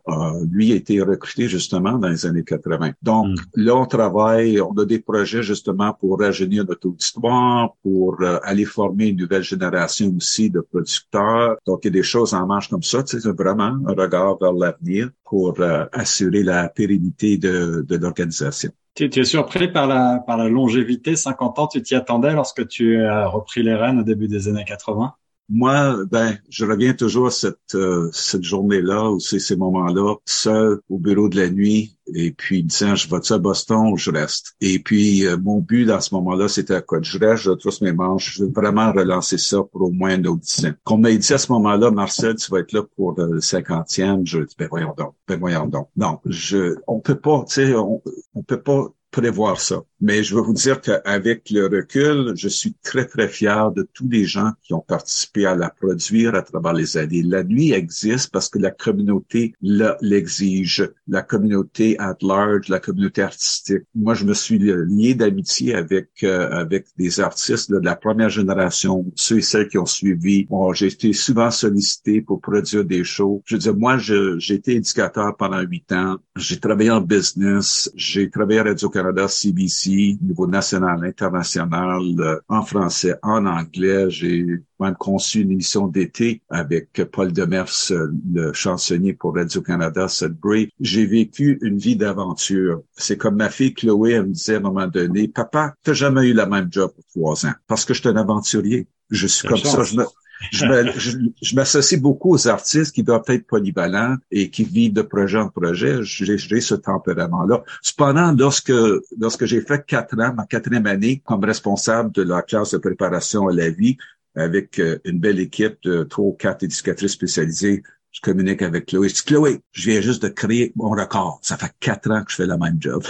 lui 0.51 0.73
a 0.73 0.77
été 0.95 1.03
recruté 1.03 1.49
justement 1.49 1.99
dans 1.99 2.09
les 2.09 2.27
années 2.27 2.45
80. 2.45 2.93
Donc 3.03 3.27
hmm. 3.27 3.35
là, 3.57 3.77
on 3.77 3.87
travaille, 3.87 4.61
on 4.61 4.73
a 4.73 4.85
des 4.85 4.99
projets 4.99 5.43
justement 5.43 5.93
pour 5.93 6.19
rajeunir 6.19 6.65
notre 6.65 6.89
auditoire, 6.89 7.75
pour 7.83 8.17
euh, 8.21 8.39
aller 8.43 8.65
former 8.65 9.09
une 9.09 9.17
nouvelle 9.17 9.43
génération 9.43 10.13
aussi 10.17 10.51
de 10.51 10.61
producteurs. 10.61 11.57
Donc 11.67 11.81
il 11.83 11.89
y 11.89 11.89
a 11.89 11.93
des 11.93 12.03
choses 12.03 12.35
en 12.35 12.47
marche 12.47 12.69
comme 12.69 12.83
ça. 12.83 13.03
C'est 13.07 13.27
vraiment 13.27 13.77
un 13.87 13.93
regard 13.93 14.39
vers 14.39 14.53
l'avenir 14.53 15.11
pour 15.25 15.61
euh, 15.61 15.85
assurer 15.93 16.43
la 16.43 16.69
pérennité 16.69 17.37
de, 17.39 17.85
de 17.87 17.97
l'organisation. 17.97 18.71
Tu, 18.95 19.11
tu, 19.11 19.21
es 19.21 19.25
surpris 19.25 19.73
par 19.73 19.89
la, 19.89 20.23
par 20.25 20.37
la 20.37 20.49
longévité, 20.49 21.17
50 21.17 21.59
ans, 21.59 21.67
tu 21.67 21.83
t'y 21.83 21.97
attendais 21.97 22.33
lorsque 22.33 22.69
tu 22.69 23.03
as 23.03 23.27
repris 23.27 23.65
les 23.65 23.75
rênes 23.75 23.99
au 23.99 24.05
début 24.05 24.29
des 24.29 24.47
années 24.47 24.65
80 24.65 25.15
moi, 25.49 25.97
ben, 26.11 26.39
je 26.49 26.65
reviens 26.65 26.95
toujours 26.95 27.27
à 27.29 27.31
cette, 27.31 27.75
euh, 27.75 28.09
cette 28.13 28.43
journée-là 28.43 29.11
ou 29.11 29.21
ces, 29.21 29.39
ces 29.39 29.57
moments-là, 29.57 30.17
seul 30.25 30.81
au 30.89 30.99
bureau 30.99 31.29
de 31.29 31.37
la 31.37 31.51
nuit, 31.51 31.99
et 32.15 32.33
puis 32.33 32.63
disant, 32.63 32.95
je 32.95 33.09
vais-tu 33.09 33.33
à 33.33 33.39
Boston 33.39 33.93
ou 33.93 33.97
je 33.97 34.11
reste? 34.11 34.55
Et 34.61 34.79
puis, 34.79 35.27
euh, 35.27 35.37
mon 35.37 35.61
but 35.61 35.87
dans 35.87 36.01
ce 36.01 36.15
moment-là, 36.15 36.49
c'était 36.49 36.83
quoi? 36.83 37.01
Je 37.03 37.19
reste, 37.19 37.45
je 37.45 37.51
trousse 37.53 37.81
mes 37.81 37.93
manches, 37.93 38.37
je 38.37 38.45
veux 38.45 38.51
vraiment 38.51 38.93
relancer 38.93 39.39
ça 39.39 39.63
pour 39.63 39.83
au 39.83 39.91
moins 39.91 40.17
une 40.17 40.27
audition. 40.27 40.75
Comme 40.85 41.03
m'a 41.03 41.15
dit 41.15 41.33
à 41.33 41.39
ce 41.39 41.53
moment-là, 41.53 41.91
Marcel, 41.91 42.37
tu 42.37 42.51
vas 42.51 42.61
être 42.61 42.73
là 42.73 42.83
pour 42.97 43.15
le 43.19 43.41
cinquantième. 43.41 44.27
Je 44.27 44.41
dis, 44.41 44.55
ben 44.59 44.69
voyons 44.71 44.95
donc, 44.97 45.15
ben 45.29 45.39
voyons 45.39 45.67
donc. 45.67 45.89
Non, 45.97 46.21
je, 46.27 46.77
on 46.87 47.01
peut 47.01 47.19
pas, 47.19 47.45
tu 47.49 47.55
sais, 47.55 47.75
on, 47.75 48.03
on 48.35 48.43
peut 48.43 48.61
pas 48.61 48.89
prévoir 49.15 49.61
ça. 49.61 49.83
Mais 50.01 50.25
je 50.25 50.35
veux 50.35 50.43
vous 50.43 50.53
dire 50.53 50.81
qu'avec 50.81 51.49
le 51.51 51.67
recul, 51.67 52.33
je 52.37 52.49
suis 52.49 52.75
très, 52.83 53.07
très 53.07 53.29
fier 53.29 53.71
de 53.71 53.89
tous 53.95 54.09
les 54.09 54.25
gens 54.25 54.51
qui 54.63 54.75
ont 54.75 54.85
participé 54.87 55.47
à 55.47 55.55
la 55.55 55.71
produire 55.71 56.35
à 56.35 56.43
travers 56.43 56.73
les 56.73 56.97
années. 56.97 57.23
La 57.23 57.45
nuit 57.45 57.73
existe 57.73 58.31
parce 58.33 58.49
que 58.49 58.59
la 58.59 58.73
communauté 58.73 59.55
l'exige, 59.63 60.91
la 61.07 61.23
communauté 61.23 61.97
at 62.01 62.17
large, 62.23 62.69
la 62.69 62.81
communauté 62.81 63.23
artistique. 63.23 63.85
Moi, 63.95 64.15
je 64.15 64.25
me 64.25 64.35
suis 64.35 64.59
lié 64.59 65.15
d'amitié 65.15 65.75
avec 65.75 66.09
euh, 66.25 66.51
avec 66.51 66.87
des 66.99 67.21
artistes 67.21 67.71
de 67.71 67.79
la 67.79 67.95
première 67.95 68.31
génération, 68.31 69.07
ceux 69.15 69.39
et 69.39 69.43
celles 69.43 69.69
qui 69.69 69.79
ont 69.79 69.87
suivi. 69.87 70.45
Bon, 70.47 70.73
j'ai 70.73 70.89
été 70.89 71.13
souvent 71.13 71.51
sollicité 71.51 72.21
pour 72.21 72.41
produire 72.41 72.85
des 72.85 73.05
shows. 73.05 73.43
Je 73.47 73.55
veux 73.55 73.61
dire, 73.61 73.77
moi, 73.77 73.97
j'ai 73.97 74.55
été 74.55 74.75
éducateur 74.75 75.37
pendant 75.37 75.61
huit 75.61 75.91
ans. 75.93 76.17
J'ai 76.37 76.59
travaillé 76.59 76.91
en 76.91 77.01
business. 77.01 77.91
J'ai 77.95 78.29
travaillé 78.29 78.59
à 78.59 78.65
Radio-Canada, 79.05 79.29
CBC 79.29 80.19
niveau 80.23 80.47
national, 80.47 81.05
international, 81.05 82.03
euh, 82.19 82.41
en 82.49 82.63
français, 82.63 83.17
en 83.23 83.47
anglais. 83.47 84.11
J'ai 84.11 84.47
même 84.81 84.95
conçu 84.95 85.43
une 85.43 85.53
émission 85.53 85.87
d'été 85.87 86.43
avec 86.49 87.05
Paul 87.13 87.33
Demers, 87.33 87.71
euh, 87.91 88.09
le 88.33 88.53
chansonnier 88.53 89.13
pour 89.13 89.35
Radio-Canada, 89.35 90.09
Sudbury. 90.09 90.71
J'ai 90.81 91.07
vécu 91.07 91.59
une 91.63 91.79
vie 91.79 91.97
d'aventure. 91.97 92.83
C'est 92.97 93.17
comme 93.17 93.37
ma 93.37 93.51
fille 93.51 93.75
Chloé, 93.75 94.13
elle 94.13 94.27
me 94.27 94.33
disait 94.33 94.55
à 94.55 94.59
un 94.59 94.61
moment 94.61 94.87
donné, 94.87 95.29
papa, 95.29 95.75
t'as 95.83 95.93
jamais 95.93 96.29
eu 96.29 96.33
la 96.33 96.47
même 96.47 96.69
job 96.71 96.93
pour 96.95 97.05
trois 97.07 97.47
ans 97.47 97.55
parce 97.67 97.85
que 97.85 97.95
je 97.95 98.01
suis 98.01 98.09
un 98.09 98.17
aventurier. 98.17 98.87
Je 99.11 99.27
suis 99.27 99.47
comme 99.47 99.59
ça. 99.59 99.83
Je 99.83 99.97
me, 99.97 100.05
je 100.53 101.55
m'associe 101.55 102.01
beaucoup 102.01 102.35
aux 102.35 102.49
artistes 102.49 102.95
qui 102.95 103.03
doivent 103.03 103.25
être 103.29 103.47
polyvalents 103.47 104.17
et 104.31 104.51
qui 104.51 104.65
vivent 104.65 104.93
de 104.93 105.03
projet 105.03 105.39
en 105.39 105.49
projet. 105.49 105.99
J'ai 106.03 106.61
ce 106.61 106.75
tempérament-là. 106.75 107.63
Cependant, 107.83 108.33
lorsque, 108.33 108.73
lorsque 109.19 109.45
j'ai 109.47 109.61
fait 109.61 109.85
quatre 109.87 110.19
ans, 110.21 110.35
ma 110.35 110.47
quatrième 110.47 110.87
année, 110.87 111.23
comme 111.25 111.45
responsable 111.45 112.13
de 112.13 112.23
la 112.23 112.43
classe 112.43 112.73
de 112.73 112.79
préparation 112.79 113.49
à 113.49 113.53
la 113.53 113.71
vie, 113.71 113.97
avec 114.37 114.79
euh, 114.79 114.99
une 115.05 115.21
belle 115.21 115.39
équipe 115.39 115.77
de 115.85 116.03
trois 116.03 116.27
ou 116.27 116.33
quatre 116.33 116.65
éducatrices 116.65 117.13
spécialisées, 117.13 117.83
je 118.11 118.21
communique 118.21 118.63
avec 118.63 118.87
Chloé. 118.87 119.09
Je 119.09 119.15
dis, 119.15 119.25
Chloé, 119.25 119.61
je 119.73 119.91
viens 119.91 120.01
juste 120.01 120.23
de 120.23 120.29
créer 120.29 120.73
mon 120.77 120.91
record. 120.91 121.39
Ça 121.43 121.57
fait 121.57 121.73
quatre 121.81 122.11
ans 122.11 122.23
que 122.23 122.31
je 122.31 122.37
fais 122.37 122.47
le 122.47 122.57
même 122.57 122.77
job. 122.81 123.03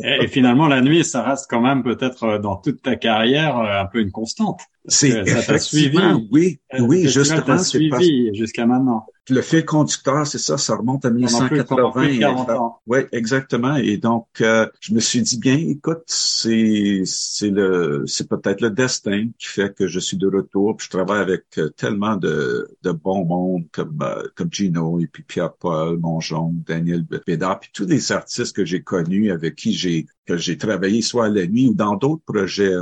et 0.00 0.28
finalement, 0.28 0.68
la 0.68 0.80
nuit, 0.80 1.04
ça 1.04 1.22
reste 1.22 1.46
quand 1.48 1.60
même 1.60 1.82
peut-être 1.82 2.24
euh, 2.24 2.38
dans 2.38 2.56
toute 2.56 2.82
ta 2.82 2.96
carrière 2.96 3.58
euh, 3.58 3.82
un 3.82 3.86
peu 3.86 4.00
une 4.00 4.10
constante. 4.10 4.60
C'est 4.86 5.10
effectivement, 5.10 6.20
oui, 6.32 6.60
oui, 6.80 7.08
justement, 7.08 7.58
c'est 7.58 7.78
suivi 7.78 8.34
jusqu'à 8.34 8.66
maintenant. 8.66 9.06
Le 9.30 9.40
fil 9.40 9.64
conducteur, 9.64 10.26
c'est 10.26 10.38
ça, 10.38 10.58
ça 10.58 10.74
remonte 10.74 11.04
à 11.04 11.10
1980. 11.10 12.72
Oui, 12.88 12.98
exactement. 13.12 13.76
Et 13.76 13.96
donc, 13.96 14.26
euh, 14.40 14.66
je 14.80 14.92
me 14.92 14.98
suis 14.98 15.22
dit 15.22 15.38
bien, 15.38 15.56
écoute, 15.56 16.02
c'est 16.06 17.02
c'est 17.04 17.50
le 17.50 18.02
c'est 18.06 18.28
peut-être 18.28 18.60
le 18.60 18.70
destin 18.70 19.28
qui 19.38 19.46
fait 19.46 19.72
que 19.72 19.86
je 19.86 20.00
suis 20.00 20.16
de 20.16 20.26
retour. 20.26 20.76
Puis 20.76 20.86
je 20.86 20.90
travaille 20.90 21.20
avec 21.20 21.44
euh, 21.58 21.68
tellement 21.68 22.16
de 22.16 22.68
de 22.82 22.90
bons 22.90 23.24
mondes 23.24 23.66
comme 23.70 23.96
euh, 24.02 24.24
comme 24.34 24.52
Gino 24.52 24.98
et 24.98 25.06
puis 25.06 25.22
Pierre 25.22 25.52
Paul 25.52 25.98
Monjon, 25.98 26.52
Daniel 26.66 27.04
Bédard, 27.24 27.60
puis 27.60 27.70
tous 27.72 27.86
les 27.86 28.10
artistes 28.10 28.56
que 28.56 28.64
j'ai 28.64 28.82
connus 28.82 29.30
avec 29.30 29.54
qui 29.54 29.72
j'ai 29.72 30.06
que 30.26 30.36
j'ai 30.36 30.56
travaillé 30.56 31.02
soit 31.02 31.26
à 31.26 31.28
la 31.28 31.46
nuit 31.46 31.68
ou 31.68 31.74
dans 31.74 31.96
d'autres 31.96 32.22
projets, 32.24 32.72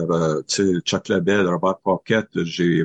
sais, 0.47 0.81
Chuck 0.85 1.09
Labelle, 1.09 1.47
Robert 1.47 1.79
Pocket, 1.79 2.27
j'ai 2.45 2.85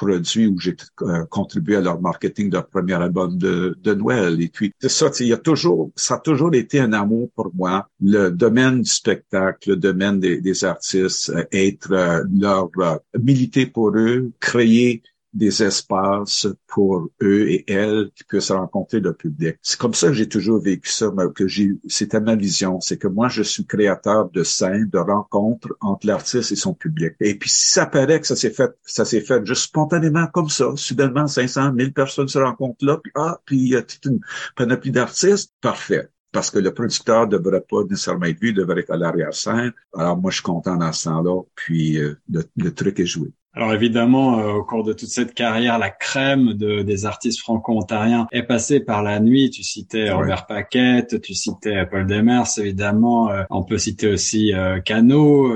produit 0.00 0.46
ou 0.46 0.58
j'ai 0.58 0.76
euh, 1.02 1.26
contribué 1.26 1.76
à 1.76 1.80
leur 1.82 2.00
marketing 2.00 2.48
de 2.48 2.54
leur 2.54 2.66
premier 2.66 2.94
album 2.94 3.36
de, 3.36 3.76
de 3.82 3.92
Noël. 3.94 4.40
Et 4.40 4.48
puis, 4.48 4.72
c'est 4.80 4.88
ça, 4.88 5.10
il 5.20 5.26
y 5.26 5.32
a 5.34 5.36
toujours, 5.36 5.90
ça 5.94 6.14
a 6.14 6.18
toujours 6.18 6.54
été 6.54 6.80
un 6.80 6.94
amour 6.94 7.28
pour 7.34 7.50
moi. 7.54 7.86
Le 8.00 8.30
domaine 8.30 8.80
du 8.80 8.88
spectacle, 8.88 9.70
le 9.70 9.76
domaine 9.76 10.18
des, 10.18 10.40
des 10.40 10.64
artistes, 10.64 11.30
euh, 11.30 11.44
être 11.52 11.92
euh, 11.92 12.24
leur 12.32 12.70
militer 13.18 13.66
pour 13.66 13.90
eux, 13.94 14.30
créer 14.40 15.02
des 15.32 15.62
espaces 15.62 16.48
pour 16.66 17.08
eux 17.22 17.48
et 17.48 17.70
elles 17.70 18.10
qui 18.14 18.24
puissent 18.24 18.50
rencontrer 18.50 19.00
le 19.00 19.12
public. 19.12 19.56
C'est 19.62 19.78
comme 19.78 19.94
ça 19.94 20.08
que 20.08 20.14
j'ai 20.14 20.28
toujours 20.28 20.60
vécu 20.60 20.90
ça, 20.90 21.10
que 21.34 21.46
j'ai, 21.46 21.70
c'était 21.88 22.20
ma 22.20 22.34
vision. 22.34 22.80
C'est 22.80 22.98
que 22.98 23.08
moi, 23.08 23.28
je 23.28 23.42
suis 23.42 23.64
créateur 23.64 24.30
de 24.30 24.42
scènes, 24.42 24.88
de 24.88 24.98
rencontres 24.98 25.68
entre 25.80 26.06
l'artiste 26.06 26.52
et 26.52 26.56
son 26.56 26.74
public. 26.74 27.14
Et 27.20 27.36
puis, 27.36 27.50
si 27.50 27.70
ça 27.70 27.86
paraît 27.86 28.20
que 28.20 28.26
ça 28.26 28.36
s'est 28.36 28.50
fait, 28.50 28.70
ça 28.84 29.04
s'est 29.04 29.20
fait 29.20 29.44
juste 29.46 29.62
spontanément 29.62 30.26
comme 30.26 30.48
ça, 30.48 30.72
soudainement, 30.76 31.26
500 31.26 31.72
000 31.76 31.90
personnes 31.92 32.28
se 32.28 32.38
rencontrent 32.38 32.84
là, 32.84 32.98
puis 33.02 33.12
ah, 33.14 33.40
puis 33.44 33.58
il 33.58 33.68
y 33.68 33.76
a 33.76 33.82
toute 33.82 34.04
une 34.06 34.20
panoplie 34.56 34.90
d'artistes, 34.90 35.52
parfait 35.60 36.08
parce 36.32 36.48
que 36.52 36.60
le 36.60 36.72
producteur 36.72 37.26
ne 37.26 37.32
devrait 37.38 37.64
pas 37.68 37.82
nécessairement 37.88 38.26
être 38.26 38.38
vu, 38.40 38.50
il 38.50 38.54
devrait 38.54 38.82
être 38.82 38.92
à 38.92 38.96
l'arrière-scène. 38.96 39.72
Alors 39.92 40.16
moi, 40.16 40.30
je 40.30 40.36
suis 40.36 40.44
content 40.44 40.76
dans 40.76 40.92
ce 40.92 41.08
temps-là, 41.08 41.42
puis 41.56 41.98
euh, 41.98 42.14
le 42.28 42.70
truc 42.70 43.00
est 43.00 43.06
joué. 43.06 43.32
Alors 43.52 43.74
évidemment, 43.74 44.38
euh, 44.38 44.52
au 44.52 44.64
cours 44.64 44.84
de 44.84 44.92
toute 44.92 45.08
cette 45.08 45.34
carrière, 45.34 45.76
la 45.78 45.90
crème 45.90 46.54
de, 46.54 46.82
des 46.82 47.04
artistes 47.04 47.40
franco-ontariens 47.40 48.28
est 48.30 48.44
passée 48.44 48.78
par 48.78 49.02
la 49.02 49.18
nuit. 49.18 49.50
Tu 49.50 49.64
citais 49.64 50.10
Robert 50.10 50.46
Paquette, 50.46 51.20
tu 51.20 51.34
citais 51.34 51.84
Paul 51.86 52.06
Demers, 52.06 52.46
évidemment. 52.58 53.28
Euh, 53.30 53.42
on 53.50 53.64
peut 53.64 53.78
citer 53.78 54.06
aussi 54.06 54.54
euh, 54.54 54.78
Cano, 54.78 55.52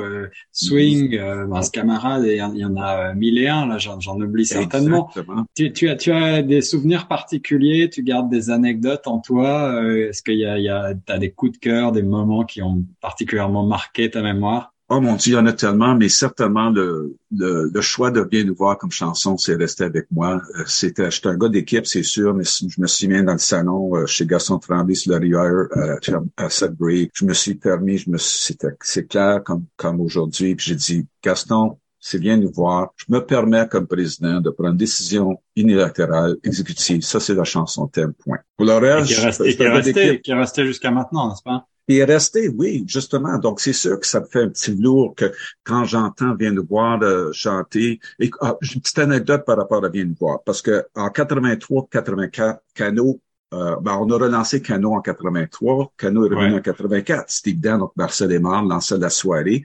Swing, 0.50 1.16
Vince 1.48 1.70
Camarade, 1.70 2.24
et 2.24 2.34
il 2.34 2.58
y, 2.58 2.64
en 2.64 2.76
a 2.76 3.14
mille 3.14 3.38
et 3.38 3.48
un. 3.48 3.66
Là, 3.66 3.78
j'en 3.78 4.20
oublie 4.20 4.44
certainement. 4.44 5.08
Tu, 5.54 5.72
tu, 5.72 5.88
as, 5.88 5.94
tu 5.94 6.10
as 6.10 6.42
des 6.42 6.62
souvenirs 6.62 7.06
particuliers, 7.06 7.90
tu 7.90 8.02
gardes 8.02 8.28
des 8.28 8.50
anecdotes 8.50 9.06
en 9.06 9.20
toi? 9.20 9.80
Est-ce 9.84 10.22
qu'il 10.22 10.38
y 10.38 10.44
a, 10.44 10.58
il 10.58 10.64
y 10.64 10.68
a 10.68 10.94
as 11.08 11.18
des 11.18 11.30
coups 11.30 11.52
de 11.52 11.58
cœur, 11.58 11.92
des 11.92 12.02
moments 12.02 12.44
qui 12.44 12.60
ont 12.60 12.84
particulièrement 13.00 13.64
marqué 13.64 14.10
ta 14.10 14.20
mémoire? 14.20 14.73
Oh 14.90 15.00
mon 15.00 15.14
Dieu, 15.16 15.32
il 15.32 15.36
y 15.36 15.38
en 15.38 15.46
a 15.46 15.52
tellement, 15.54 15.94
mais 15.94 16.10
certainement 16.10 16.68
le, 16.68 17.16
le, 17.30 17.80
choix 17.80 18.10
de 18.10 18.22
bien 18.22 18.44
nous 18.44 18.54
voir 18.54 18.76
comme 18.76 18.90
chanson, 18.90 19.38
c'est 19.38 19.54
resté 19.54 19.84
avec 19.84 20.06
moi. 20.10 20.42
Euh, 20.56 20.64
c'était, 20.66 21.10
j'étais 21.10 21.28
un 21.28 21.38
gars 21.38 21.48
d'équipe, 21.48 21.86
c'est 21.86 22.02
sûr, 22.02 22.34
mais 22.34 22.44
je 22.44 22.78
me 22.78 22.86
suis 22.86 23.08
mis 23.08 23.22
dans 23.24 23.32
le 23.32 23.38
salon 23.38 23.96
euh, 23.96 24.04
chez 24.04 24.26
Gaston 24.26 24.58
Tremblay 24.58 24.94
sur 24.94 25.18
le 25.18 25.68
à, 25.74 26.44
à 26.44 26.50
Sudbury. 26.50 27.10
Je 27.14 27.24
me 27.24 27.32
suis 27.32 27.54
permis, 27.54 27.96
je 27.96 28.10
me 28.10 28.18
c'était, 28.18 28.76
c'est 28.82 29.06
clair 29.06 29.42
comme, 29.42 29.64
comme 29.76 30.02
aujourd'hui, 30.02 30.54
puis 30.54 30.66
j'ai 30.66 30.74
dit, 30.74 31.06
Gaston, 31.22 31.78
c'est 31.98 32.18
bien 32.18 32.36
nous 32.36 32.52
voir. 32.52 32.92
Je 32.96 33.06
me 33.08 33.24
permets 33.24 33.66
comme 33.66 33.86
président 33.86 34.42
de 34.42 34.50
prendre 34.50 34.72
une 34.72 34.76
décision 34.76 35.40
unilatérale, 35.56 36.36
exécutive. 36.44 37.00
Ça, 37.00 37.20
c'est 37.20 37.34
la 37.34 37.44
chanson 37.44 37.86
thème, 37.86 38.12
point. 38.12 38.36
Pour 38.58 38.66
le 38.66 38.74
reste, 38.74 39.06
qui 39.06 39.14
est 39.14 39.24
resté, 39.24 39.56
qui 39.56 39.62
est 39.62 39.68
resté, 39.70 40.20
qui 40.20 40.30
est 40.30 40.34
resté 40.34 40.66
jusqu'à 40.66 40.90
maintenant, 40.90 41.30
n'est-ce 41.30 41.42
pas? 41.42 41.66
Il 41.88 41.98
est 41.98 42.04
resté, 42.04 42.48
oui, 42.48 42.84
justement. 42.86 43.38
Donc, 43.38 43.60
c'est 43.60 43.74
sûr 43.74 44.00
que 44.00 44.06
ça 44.06 44.20
me 44.20 44.26
fait 44.26 44.42
un 44.42 44.48
petit 44.48 44.74
lourd 44.74 45.14
que 45.14 45.32
quand 45.64 45.84
j'entends 45.84 46.34
Viens 46.34 46.52
nous 46.52 46.66
voir 46.66 47.02
euh, 47.02 47.30
chanter. 47.32 48.00
Et, 48.18 48.30
ah, 48.40 48.56
une 48.62 48.80
petite 48.80 48.98
anecdote 48.98 49.44
par 49.44 49.58
rapport 49.58 49.84
à 49.84 49.88
Viens 49.88 50.04
nous 50.04 50.16
voir. 50.18 50.42
Parce 50.44 50.62
que 50.62 50.86
en 50.94 51.10
83, 51.10 51.88
84, 51.90 52.62
Cano, 52.74 53.20
euh, 53.52 53.76
ben, 53.80 53.98
on 54.00 54.10
a 54.10 54.16
relancé 54.16 54.62
Cano 54.62 54.94
en 54.94 55.00
83. 55.00 55.92
Cano 55.98 56.24
est 56.24 56.34
revenu 56.34 56.54
en 56.56 56.60
84. 56.62 57.24
C'était 57.28 57.50
évident. 57.50 57.78
Donc, 57.78 57.92
Marcel 57.96 58.32
Aymar 58.32 58.64
lançait 58.64 58.98
la 58.98 59.10
soirée. 59.10 59.64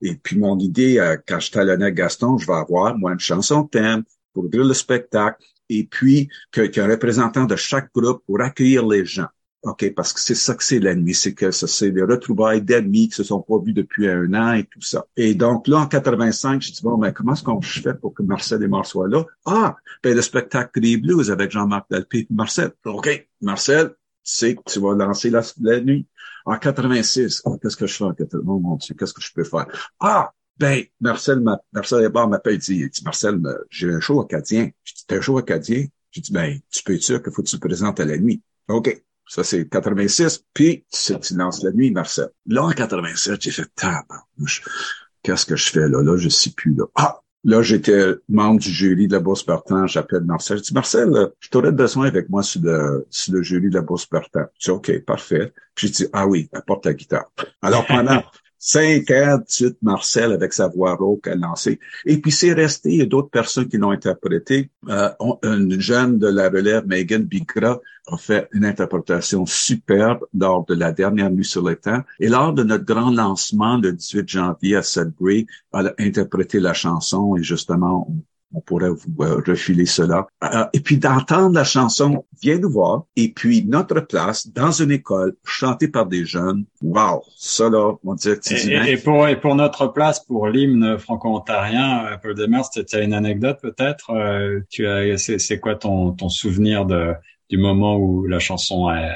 Et 0.00 0.14
puis 0.14 0.38
mon 0.38 0.58
idée, 0.58 0.98
euh, 0.98 1.16
quand 1.26 1.40
je 1.40 1.50
talonnais 1.50 1.92
Gaston, 1.92 2.38
je 2.38 2.46
vais 2.46 2.54
avoir, 2.54 2.96
moi, 2.96 3.12
une 3.12 3.20
chanson 3.20 3.64
thème 3.64 4.04
pour 4.32 4.44
ouvrir 4.44 4.64
le 4.64 4.74
spectacle 4.74 5.44
et 5.68 5.84
puis 5.84 6.28
qu'un 6.50 6.88
représentant 6.88 7.44
de 7.44 7.56
chaque 7.56 7.92
groupe 7.92 8.22
pour 8.26 8.40
accueillir 8.40 8.86
les 8.86 9.04
gens. 9.04 9.26
OK, 9.62 9.92
parce 9.94 10.12
que 10.12 10.20
c'est 10.20 10.36
ça 10.36 10.54
que 10.54 10.62
c'est 10.62 10.78
la 10.78 10.94
nuit, 10.94 11.14
c'est 11.14 11.34
que 11.34 11.50
ça, 11.50 11.66
c'est 11.66 11.90
des 11.90 12.02
retrouvailles 12.02 12.62
d'amis 12.62 13.08
qui 13.08 13.16
se 13.16 13.24
sont 13.24 13.40
pas 13.40 13.58
vus 13.58 13.72
depuis 13.72 14.08
un 14.08 14.32
an 14.34 14.52
et 14.52 14.64
tout 14.64 14.80
ça. 14.80 15.06
Et 15.16 15.34
donc 15.34 15.66
là, 15.66 15.78
en 15.78 15.86
85, 15.88 16.62
je 16.62 16.72
dis 16.72 16.82
bon, 16.82 16.96
mais 16.96 17.12
comment 17.12 17.32
est-ce 17.32 17.42
qu'on 17.42 17.60
fait 17.60 17.94
pour 17.94 18.14
que 18.14 18.22
Marcel 18.22 18.62
et 18.62 18.68
Mar 18.68 18.86
soient 18.86 19.08
là? 19.08 19.24
Ah, 19.46 19.76
ben 20.02 20.14
le 20.14 20.22
spectacle 20.22 20.80
des 20.80 20.96
Blues 20.96 21.32
avec 21.32 21.50
Jean-Marc 21.50 21.90
Dalpé 21.90 22.18
et 22.18 22.26
Marcel. 22.30 22.70
OK, 22.84 23.28
Marcel, 23.40 23.94
c'est 24.22 24.54
que 24.54 24.62
tu 24.64 24.78
vas 24.78 24.94
lancer 24.94 25.28
la, 25.30 25.42
la 25.60 25.80
nuit. 25.80 26.06
En 26.46 26.56
86, 26.56 27.42
qu'est-ce 27.60 27.76
que 27.76 27.86
je 27.86 27.94
fais 27.94 28.04
en 28.04 28.12
86? 28.12 28.46
Oh 28.46 28.60
mon 28.60 28.76
Dieu, 28.76 28.94
qu'est-ce 28.94 29.12
que 29.12 29.20
je 29.20 29.32
peux 29.32 29.44
faire? 29.44 29.66
Ah, 29.98 30.32
ben, 30.56 30.84
Marcel, 31.00 31.42
Marcel 31.72 32.04
Hébert 32.04 32.28
m'appelle, 32.28 32.58
dit, 32.58 32.88
dit, 32.88 33.04
Marcel, 33.04 33.40
j'ai 33.70 33.92
un 33.92 34.00
show 34.00 34.20
acadien. 34.20 34.70
Je 34.84 34.94
dis, 34.94 35.04
t'as 35.06 35.16
un 35.16 35.20
show 35.20 35.36
acadien? 35.38 35.86
Je 36.10 36.20
dis, 36.20 36.32
ben, 36.32 36.58
tu 36.70 36.82
peux 36.84 36.94
être 36.94 37.02
sûr 37.02 37.22
qu'il 37.22 37.32
faut 37.32 37.42
que 37.42 37.48
tu 37.48 37.56
te 37.56 37.66
présentes 37.66 38.00
à 38.00 38.04
la 38.04 38.18
nuit. 38.18 38.42
OK. 38.68 39.02
Ça, 39.28 39.44
c'est 39.44 39.68
86. 39.68 40.44
Puis, 40.54 40.84
tu 40.90 41.36
lances 41.36 41.62
la 41.62 41.70
nuit, 41.72 41.90
Marcel. 41.90 42.28
Là, 42.46 42.64
en 42.64 42.70
87, 42.70 43.40
j'ai 43.40 43.50
fait, 43.50 43.70
qu'est-ce 45.22 45.46
que 45.46 45.56
je 45.56 45.70
fais 45.70 45.88
là? 45.88 46.02
Là, 46.02 46.16
je 46.16 46.28
sais 46.28 46.50
plus, 46.50 46.74
là. 46.74 46.84
Ah! 46.94 47.20
Là, 47.44 47.62
j'étais 47.62 48.14
membre 48.28 48.60
du 48.60 48.68
jury 48.68 49.06
de 49.06 49.12
la 49.12 49.20
Bourse 49.20 49.44
Partant. 49.44 49.86
J'appelle 49.86 50.24
Marcel. 50.24 50.58
Je 50.58 50.64
dis, 50.64 50.74
Marcel, 50.74 51.10
je 51.38 51.48
t'aurais 51.48 51.70
besoin 51.70 52.06
avec 52.08 52.28
moi 52.28 52.42
sur 52.42 52.60
le, 52.62 53.06
sur 53.10 53.32
le 53.32 53.42
jury 53.42 53.70
de 53.70 53.76
la 53.76 53.82
Bourse 53.82 54.06
Partant. 54.06 54.44
Je 54.58 54.64
dis, 54.64 54.70
OK, 54.70 55.04
parfait. 55.04 55.52
Puis 55.74 55.86
j'ai 55.86 55.92
dit, 55.92 56.10
ah 56.12 56.26
oui, 56.26 56.48
apporte 56.52 56.84
la 56.84 56.94
guitare. 56.94 57.30
Alors, 57.62 57.86
pendant 57.86 58.22
cinq 58.58 59.10
ans, 59.10 59.38
suite, 59.46 59.78
Marcel, 59.82 60.32
avec 60.32 60.52
sa 60.52 60.68
voix 60.68 60.94
rauque, 60.94 61.26
a 61.28 61.34
lancé. 61.34 61.78
Et 62.04 62.18
puis, 62.18 62.32
c'est 62.32 62.52
resté. 62.52 62.90
Il 62.90 62.98
y 62.98 63.02
a 63.02 63.06
d'autres 63.06 63.30
personnes 63.30 63.68
qui 63.68 63.76
l'ont 63.76 63.90
interprété. 63.90 64.70
Euh, 64.88 65.10
une 65.42 65.80
jeune 65.80 66.18
de 66.18 66.28
la 66.28 66.48
relève, 66.48 66.86
Megan 66.86 67.22
Bigra, 67.22 67.80
a 68.10 68.16
fait 68.16 68.48
une 68.52 68.64
interprétation 68.64 69.44
superbe 69.46 70.24
lors 70.34 70.64
de 70.66 70.74
la 70.74 70.92
dernière 70.92 71.30
nuit 71.30 71.44
sur 71.44 71.62
le 71.62 71.76
temps. 71.76 72.02
Et 72.20 72.28
lors 72.28 72.52
de 72.52 72.62
notre 72.62 72.84
grand 72.84 73.10
lancement 73.10 73.76
le 73.76 73.92
18 73.92 74.28
janvier 74.28 74.76
à 74.76 74.82
Sudbury, 74.82 75.46
elle 75.74 75.88
a 75.88 75.94
interprété 75.98 76.60
la 76.60 76.72
chanson 76.72 77.36
et 77.36 77.42
justement, 77.42 78.08
pourrait 78.64 78.90
vous 78.90 79.24
euh, 79.24 79.42
refiler 79.46 79.86
cela. 79.86 80.26
Euh, 80.42 80.64
et 80.72 80.80
puis 80.80 80.98
d'entendre 80.98 81.54
la 81.54 81.64
chanson 81.64 82.24
Viens 82.40 82.58
nous 82.58 82.70
voir, 82.70 83.04
et 83.16 83.32
puis 83.32 83.64
notre 83.64 84.00
place 84.00 84.48
dans 84.48 84.70
une 84.70 84.92
école 84.92 85.34
chantée 85.44 85.88
par 85.88 86.06
des 86.06 86.24
jeunes. 86.24 86.64
Wow, 86.82 87.24
ça 87.36 87.68
là, 87.68 87.94
on 88.04 88.14
dirait 88.14 88.36
que 88.36 88.54
et, 88.54 88.92
et, 88.92 88.96
pour, 88.96 89.26
et 89.26 89.40
pour 89.40 89.56
notre 89.56 89.88
place, 89.88 90.20
pour 90.24 90.46
l'hymne 90.46 90.98
franco-ontarien, 90.98 92.06
euh, 92.06 92.16
Paul 92.16 92.34
Demers, 92.34 92.70
tu 92.70 92.84
as 92.94 93.00
une 93.00 93.12
anecdote 93.12 93.58
peut-être? 93.60 94.12
Tu 94.70 94.86
as, 94.86 95.18
c'est 95.18 95.58
quoi 95.58 95.74
ton, 95.74 96.12
ton 96.12 96.28
souvenir 96.28 96.86
de 96.86 97.12
du 97.50 97.56
moment 97.56 97.96
où 97.96 98.26
la 98.26 98.38
chanson 98.38 98.90
est, 98.90 99.14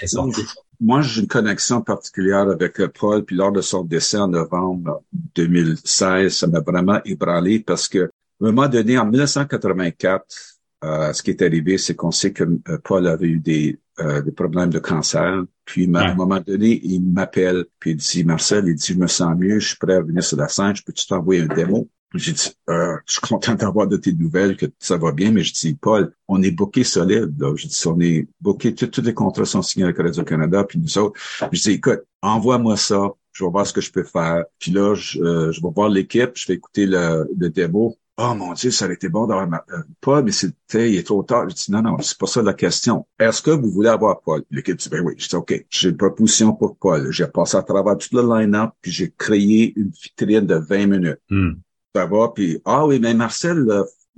est 0.00 0.06
sortie? 0.06 0.46
Moi, 0.80 1.02
j'ai 1.02 1.20
une 1.20 1.26
connexion 1.26 1.82
particulière 1.82 2.48
avec 2.48 2.80
Paul, 2.98 3.22
puis 3.22 3.36
lors 3.36 3.52
de 3.52 3.60
son 3.60 3.84
décès 3.84 4.16
en 4.16 4.28
novembre 4.28 5.02
2016, 5.34 6.34
ça 6.34 6.46
m'a 6.46 6.60
vraiment 6.60 7.00
ébranlé 7.04 7.60
parce 7.60 7.86
que 7.86 8.10
à 8.40 8.48
un 8.48 8.52
moment 8.52 8.68
donné, 8.68 8.98
en 8.98 9.06
1984, 9.06 10.60
euh, 10.82 11.12
ce 11.12 11.22
qui 11.22 11.30
est 11.30 11.42
arrivé, 11.42 11.76
c'est 11.78 11.94
qu'on 11.94 12.10
sait 12.10 12.32
que 12.32 12.44
euh, 12.44 12.78
Paul 12.82 13.06
avait 13.06 13.26
eu 13.26 13.38
des, 13.38 13.78
euh, 14.00 14.22
des 14.22 14.32
problèmes 14.32 14.70
de 14.70 14.78
cancer. 14.78 15.44
Puis, 15.66 15.88
à 15.94 16.00
un 16.00 16.14
moment 16.14 16.40
donné, 16.40 16.80
il 16.82 17.02
m'appelle, 17.02 17.66
puis 17.78 17.90
il 17.90 17.96
dit, 17.96 18.24
Marcel, 18.24 18.64
il 18.66 18.74
dit, 18.74 18.94
je 18.94 18.98
me 18.98 19.06
sens 19.06 19.36
mieux, 19.38 19.58
je 19.58 19.68
suis 19.68 19.76
prêt 19.76 19.94
à 19.94 20.00
venir 20.00 20.24
sur 20.24 20.38
la 20.38 20.48
scène, 20.48 20.74
je 20.74 20.82
peux-tu 20.82 21.06
t'envoyer 21.06 21.42
un 21.42 21.46
démo? 21.46 21.88
J'ai 22.14 22.32
dit, 22.32 22.50
euh, 22.70 22.96
je 23.06 23.12
suis 23.12 23.20
content 23.20 23.54
d'avoir 23.54 23.86
de 23.86 23.96
tes 23.96 24.12
nouvelles, 24.12 24.56
que 24.56 24.66
ça 24.78 24.96
va 24.96 25.12
bien, 25.12 25.30
mais 25.30 25.42
je 25.42 25.52
dis, 25.52 25.74
Paul, 25.74 26.12
on 26.26 26.42
est 26.42 26.50
booké 26.50 26.82
solide. 26.82 27.34
Là. 27.38 27.54
Je 27.54 27.68
dis, 27.68 27.86
on 27.86 28.00
est 28.00 28.26
booké, 28.40 28.74
tous 28.74 29.02
les 29.02 29.14
contrats 29.14 29.44
sont 29.44 29.62
signés 29.62 29.84
avec 29.84 29.98
Radio-Canada, 29.98 30.64
puis 30.64 30.78
nous 30.78 30.98
autres. 30.98 31.20
Je 31.52 31.60
dis, 31.60 31.72
écoute, 31.72 32.00
envoie-moi 32.22 32.76
ça, 32.76 33.12
je 33.32 33.44
vais 33.44 33.50
voir 33.50 33.66
ce 33.66 33.72
que 33.72 33.80
je 33.80 33.92
peux 33.92 34.02
faire. 34.02 34.44
Puis 34.58 34.72
là, 34.72 34.94
je, 34.94 35.52
je 35.52 35.60
vais 35.62 35.68
voir 35.72 35.88
l'équipe, 35.88 36.30
je 36.34 36.48
vais 36.48 36.54
écouter 36.54 36.86
le, 36.86 37.28
le 37.38 37.50
démo. 37.50 37.96
Oh 38.22 38.34
mon 38.34 38.52
Dieu, 38.52 38.70
ça 38.70 38.84
aurait 38.84 38.94
été 38.94 39.08
bon 39.08 39.26
d'avoir 39.26 39.48
ma... 39.48 39.64
Euh, 39.72 39.78
Paul, 40.02 40.24
mais 40.24 40.32
c'était, 40.32 40.92
il 40.92 40.98
est 40.98 41.06
trop 41.06 41.22
tard. 41.22 41.48
Je 41.48 41.54
dis, 41.54 41.72
non, 41.72 41.80
non, 41.80 41.96
c'est 42.00 42.18
pas 42.18 42.26
ça 42.26 42.42
la 42.42 42.52
question. 42.52 43.06
Est-ce 43.18 43.40
que 43.40 43.50
vous 43.50 43.70
voulez 43.70 43.88
avoir 43.88 44.20
Paul? 44.20 44.42
L'équipe 44.50 44.76
dit, 44.76 44.90
ben 44.90 45.02
oui. 45.02 45.14
Je 45.16 45.26
dis, 45.26 45.36
OK, 45.36 45.64
j'ai 45.70 45.88
une 45.88 45.96
proposition 45.96 46.52
pour 46.52 46.76
Paul. 46.76 47.10
J'ai 47.10 47.26
passé 47.28 47.56
à 47.56 47.62
travers 47.62 47.96
tout 47.96 48.14
le 48.14 48.22
line-up, 48.22 48.72
puis 48.82 48.90
j'ai 48.90 49.10
créé 49.16 49.72
une 49.74 49.88
vitrine 49.88 50.46
de 50.46 50.56
20 50.56 50.86
minutes. 50.86 51.20
Hmm. 51.30 51.52
Ça 51.94 52.04
va, 52.04 52.28
puis, 52.34 52.60
ah 52.66 52.86
oui, 52.86 53.00
mais 53.00 53.14
Marcel, 53.14 53.56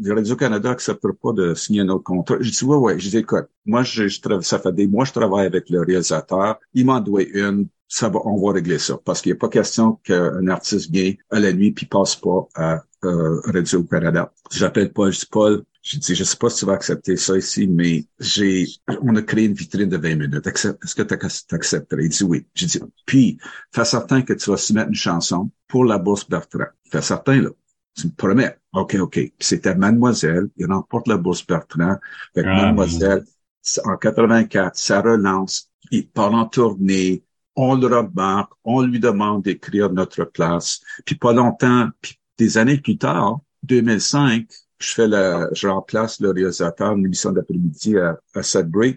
le 0.00 0.14
Radio-Canada 0.14 0.70
accepte 0.70 1.06
pas 1.22 1.32
de 1.32 1.54
signer 1.54 1.82
un 1.82 1.88
autre 1.90 2.02
contrat. 2.02 2.36
Je 2.40 2.50
dis, 2.50 2.64
ouais, 2.64 2.76
ouais. 2.76 2.98
Je 2.98 3.08
dis, 3.08 3.18
écoute, 3.18 3.46
moi, 3.64 3.84
je, 3.84 4.08
je, 4.08 4.40
ça 4.40 4.58
fait 4.58 4.72
des 4.72 4.88
mois, 4.88 5.04
je 5.04 5.12
travaille 5.12 5.46
avec 5.46 5.70
le 5.70 5.80
réalisateur. 5.80 6.58
Il 6.74 6.86
m'en 6.86 6.98
doit 6.98 7.22
une. 7.22 7.68
Ça 7.86 8.08
va, 8.08 8.18
on 8.24 8.44
va 8.44 8.54
régler 8.54 8.78
ça. 8.78 8.98
Parce 9.04 9.22
qu'il 9.22 9.30
n'y 9.30 9.36
a 9.36 9.38
pas 9.38 9.48
question 9.48 10.00
qu'un 10.02 10.48
artiste 10.48 10.90
vienne 10.90 11.16
à 11.30 11.38
la 11.38 11.52
nuit 11.52 11.70
puis 11.70 11.86
passe 11.86 12.16
pas 12.16 12.48
à 12.56 12.82
euh, 13.04 13.40
Radio-Canada. 13.44 14.32
J'appelle 14.50 14.92
Paul, 14.92 15.12
je 15.12 15.20
dis 15.20 15.26
Paul, 15.26 15.64
je 15.82 15.98
dis, 15.98 16.14
je 16.14 16.22
sais 16.22 16.36
pas 16.36 16.48
si 16.48 16.60
tu 16.60 16.66
vas 16.66 16.74
accepter 16.74 17.16
ça 17.16 17.36
ici, 17.36 17.66
mais 17.66 18.06
j'ai, 18.20 18.66
on 19.02 19.16
a 19.16 19.22
créé 19.22 19.46
une 19.46 19.54
vitrine 19.54 19.88
de 19.88 19.96
20 19.96 20.14
minutes. 20.14 20.46
Est-ce 20.46 20.94
que 20.94 21.02
tu 21.02 21.14
accepterais? 21.54 22.04
Il 22.04 22.08
dit 22.08 22.22
oui. 22.22 22.46
J'ai 22.54 22.66
dit, 22.66 22.80
puis, 23.04 23.38
fais 23.72 23.84
certain 23.84 24.22
que 24.22 24.32
tu 24.32 24.48
vas 24.48 24.56
soumettre 24.56 24.88
une 24.88 24.94
chanson 24.94 25.50
pour 25.66 25.84
la 25.84 25.98
bourse 25.98 26.28
Bertrand. 26.28 26.66
Fais 26.90 27.02
certain, 27.02 27.40
là. 27.40 27.50
Tu 27.94 28.06
me 28.06 28.12
promets. 28.12 28.56
OK, 28.72 28.94
OK. 28.94 29.20
C'était 29.38 29.74
Mademoiselle. 29.74 30.48
Il 30.56 30.66
remporte 30.66 31.08
la 31.08 31.16
bourse 31.16 31.44
Bertrand. 31.44 31.98
Avec 32.36 32.46
ah, 32.48 32.62
Mademoiselle, 32.66 33.24
en 33.84 33.96
84, 33.96 34.76
ça 34.76 35.00
relance. 35.02 35.68
Il 35.90 36.08
part 36.08 36.32
en 36.32 36.46
tournée. 36.46 37.24
On 37.56 37.74
le 37.74 37.86
remarque. 37.88 38.52
On 38.64 38.82
lui 38.82 39.00
demande 39.00 39.42
d'écrire 39.42 39.92
notre 39.92 40.24
place. 40.24 40.80
Puis 41.04 41.16
pas 41.16 41.32
longtemps, 41.32 41.88
puis 42.00 42.18
des 42.38 42.58
années 42.58 42.78
plus 42.78 42.98
tard, 42.98 43.40
2005, 43.64 44.46
je 44.82 44.92
fais 44.92 45.08
la, 45.08 45.48
je 45.52 45.68
remplace 45.68 46.20
le 46.20 46.30
réalisateur 46.30 46.92
une 46.92 47.06
émission 47.06 47.30
d'après-midi 47.32 47.96
à, 47.98 48.18
à. 48.34 48.40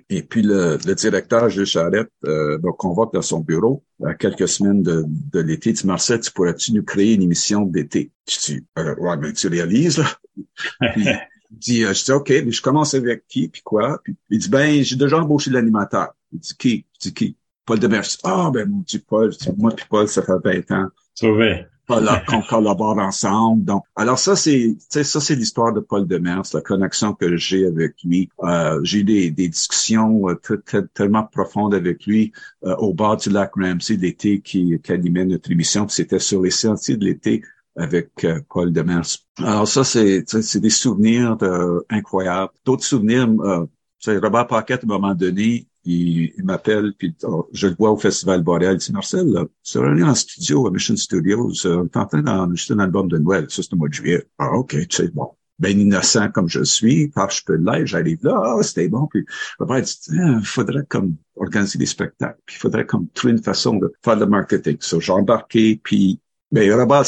Et 0.10 0.24
puis 0.24 0.42
le, 0.42 0.78
le 0.86 0.96
directeur, 0.96 1.50
Gilles 1.50 1.66
Charette, 1.66 2.10
euh, 2.26 2.58
me 2.62 2.72
convoque 2.72 3.14
dans 3.14 3.22
son 3.22 3.40
bureau 3.40 3.84
à 4.04 4.16
quelques 4.16 4.48
semaines 4.48 4.82
de, 4.82 5.06
de 5.08 5.40
l'été. 5.40 5.74
Dit, 5.74 5.86
Marcel, 5.86 6.20
tu 6.20 6.32
pourrais-tu 6.32 6.74
nous 6.74 6.84
créer 6.84 7.14
une 7.14 7.22
émission 7.22 7.66
d'été? 7.66 8.12
Je 8.28 8.40
dis, 8.40 8.66
euh, 8.80 8.96
ouais, 8.96 9.34
tu 9.34 9.48
réalises, 9.48 10.00
là. 10.00 10.08
puis, 10.94 11.06
il 11.52 11.58
dit, 11.58 11.84
euh, 11.86 11.94
je 11.94 12.04
dis, 12.04 12.12
OK, 12.12 12.30
mais 12.30 12.52
je 12.52 12.62
commence 12.62 12.94
avec 12.96 13.28
qui, 13.28 13.48
puis 13.48 13.62
quoi? 13.62 14.00
Puis 14.04 14.18
il 14.32 14.40
dit, 14.40 14.50
ben, 14.50 14.84
j'ai 14.84 14.96
déjà 14.96 15.20
embauché 15.20 15.52
l'animateur. 15.52 16.14
Il 16.34 16.40
dit, 16.40 16.56
qui? 16.58 16.86
Je 16.96 17.10
dis, 17.10 17.14
qui? 17.14 17.38
Paul 17.66 17.80
Demers. 17.80 18.18
Ah, 18.24 18.50
ben, 18.54 18.68
mon 18.70 18.80
Dieu, 18.80 19.02
Paul. 19.08 19.32
moi 19.58 19.72
puis 19.76 19.86
Paul, 19.90 20.08
ça 20.08 20.22
fait 20.22 20.64
20 20.68 20.72
ans. 20.72 20.88
Sauvé 21.14 21.66
qu'on 22.28 22.42
collabore 22.42 22.98
ensemble. 22.98 23.64
Donc, 23.64 23.84
alors 23.96 24.18
ça 24.18 24.36
c'est 24.36 24.76
ça 24.90 25.20
c'est 25.20 25.36
l'histoire 25.36 25.74
de 25.74 25.80
Paul 25.80 26.08
Demers, 26.08 26.44
la 26.54 26.62
connexion 26.62 27.14
que 27.14 27.38
j'ai 27.38 27.66
avec 27.66 27.96
lui. 28.04 28.30
Euh, 28.44 28.80
j'ai 28.84 29.00
eu 29.00 29.04
des, 29.04 29.32
des 29.32 29.50
discussions 29.50 30.30
euh, 30.30 30.86
tellement 30.94 31.24
profondes 31.24 31.74
avec 31.74 32.06
lui 32.06 32.32
euh, 32.64 32.76
au 32.78 32.94
bord 32.94 33.18
du 33.18 33.30
lac 33.30 33.52
Ramsey 33.56 33.98
l'été 33.98 34.42
qui, 34.42 34.80
qui 34.82 34.92
animait 34.92 35.26
notre 35.26 35.52
émission. 35.52 35.88
C'était 35.88 36.20
sur 36.20 36.42
les 36.42 36.52
sentiers 36.52 36.98
de 36.98 37.06
l'été 37.06 37.44
avec 37.78 38.24
euh, 38.24 38.40
Paul 38.50 38.72
Demers. 38.72 39.18
Alors 39.38 39.68
ça 39.68 39.84
c'est 39.84 40.24
c'est 40.28 40.60
des 40.60 40.70
souvenirs 40.70 41.38
incroyables. 41.90 42.52
D'autres 42.66 42.86
souvenirs. 42.86 43.28
Robert 44.08 44.46
Paquette 44.46 44.84
à 44.84 44.86
un 44.86 44.88
moment 44.88 45.16
donné 45.16 45.68
il, 45.86 46.34
m'appelle, 46.44 46.94
puis 46.98 47.16
oh, 47.24 47.48
je 47.54 47.68
le 47.68 47.76
vois 47.78 47.92
au 47.92 47.98
Festival 47.98 48.42
Boréal. 48.42 48.76
Il 48.76 48.78
dit, 48.80 48.92
Marcel, 48.92 49.28
là, 49.28 49.46
tu 49.64 49.78
vas 49.78 50.08
en 50.08 50.16
studio 50.16 50.68
à 50.68 50.72
Mission 50.72 50.96
Studios. 50.96 51.66
Euh, 51.66 51.78
on 51.78 51.86
est 51.86 51.98
en 51.98 52.06
train 52.06 52.22
d'enregistrer 52.22 52.74
un 52.76 52.80
album 52.80 53.08
de 53.08 53.18
Noël. 53.18 53.46
Ça, 53.50 53.62
c'est 53.62 53.72
le 53.72 53.78
mois 53.78 53.90
de 53.90 53.94
juillet. 53.94 54.28
Ah, 54.38 54.52
OK, 54.54 54.76
tu 54.88 54.88
sais, 54.90 55.08
bon. 55.10 55.30
Ben 55.58 55.80
innocent 55.80 56.32
comme 56.32 56.50
je 56.50 56.64
suis, 56.66 57.08
par 57.08 57.30
je 57.30 57.42
peux 57.46 57.56
l'être, 57.56 57.86
j'arrive 57.86 58.20
là, 58.24 58.42
ah, 58.44 58.62
c'était 58.62 58.90
bon. 58.90 59.08
Puis 59.08 59.26
après, 59.58 59.80
il 59.80 59.86
dit, 59.86 59.98
il 60.10 60.46
faudrait 60.46 60.86
comme 60.86 61.16
organiser 61.38 61.80
des 61.80 61.86
spectacles. 61.86 62.40
Puis 62.46 62.58
il 62.58 62.60
faudrait 62.60 62.86
comme 62.86 63.08
trouver 63.14 63.34
une 63.34 63.42
façon 63.42 63.78
de 63.78 63.94
faire 64.04 64.18
le 64.18 64.26
marketing. 64.26 64.76
So, 64.82 65.00
j'ai 65.00 65.14
embarqué, 65.14 65.80
puis 65.82 66.20
ben, 66.52 66.70
Robert, 66.74 67.04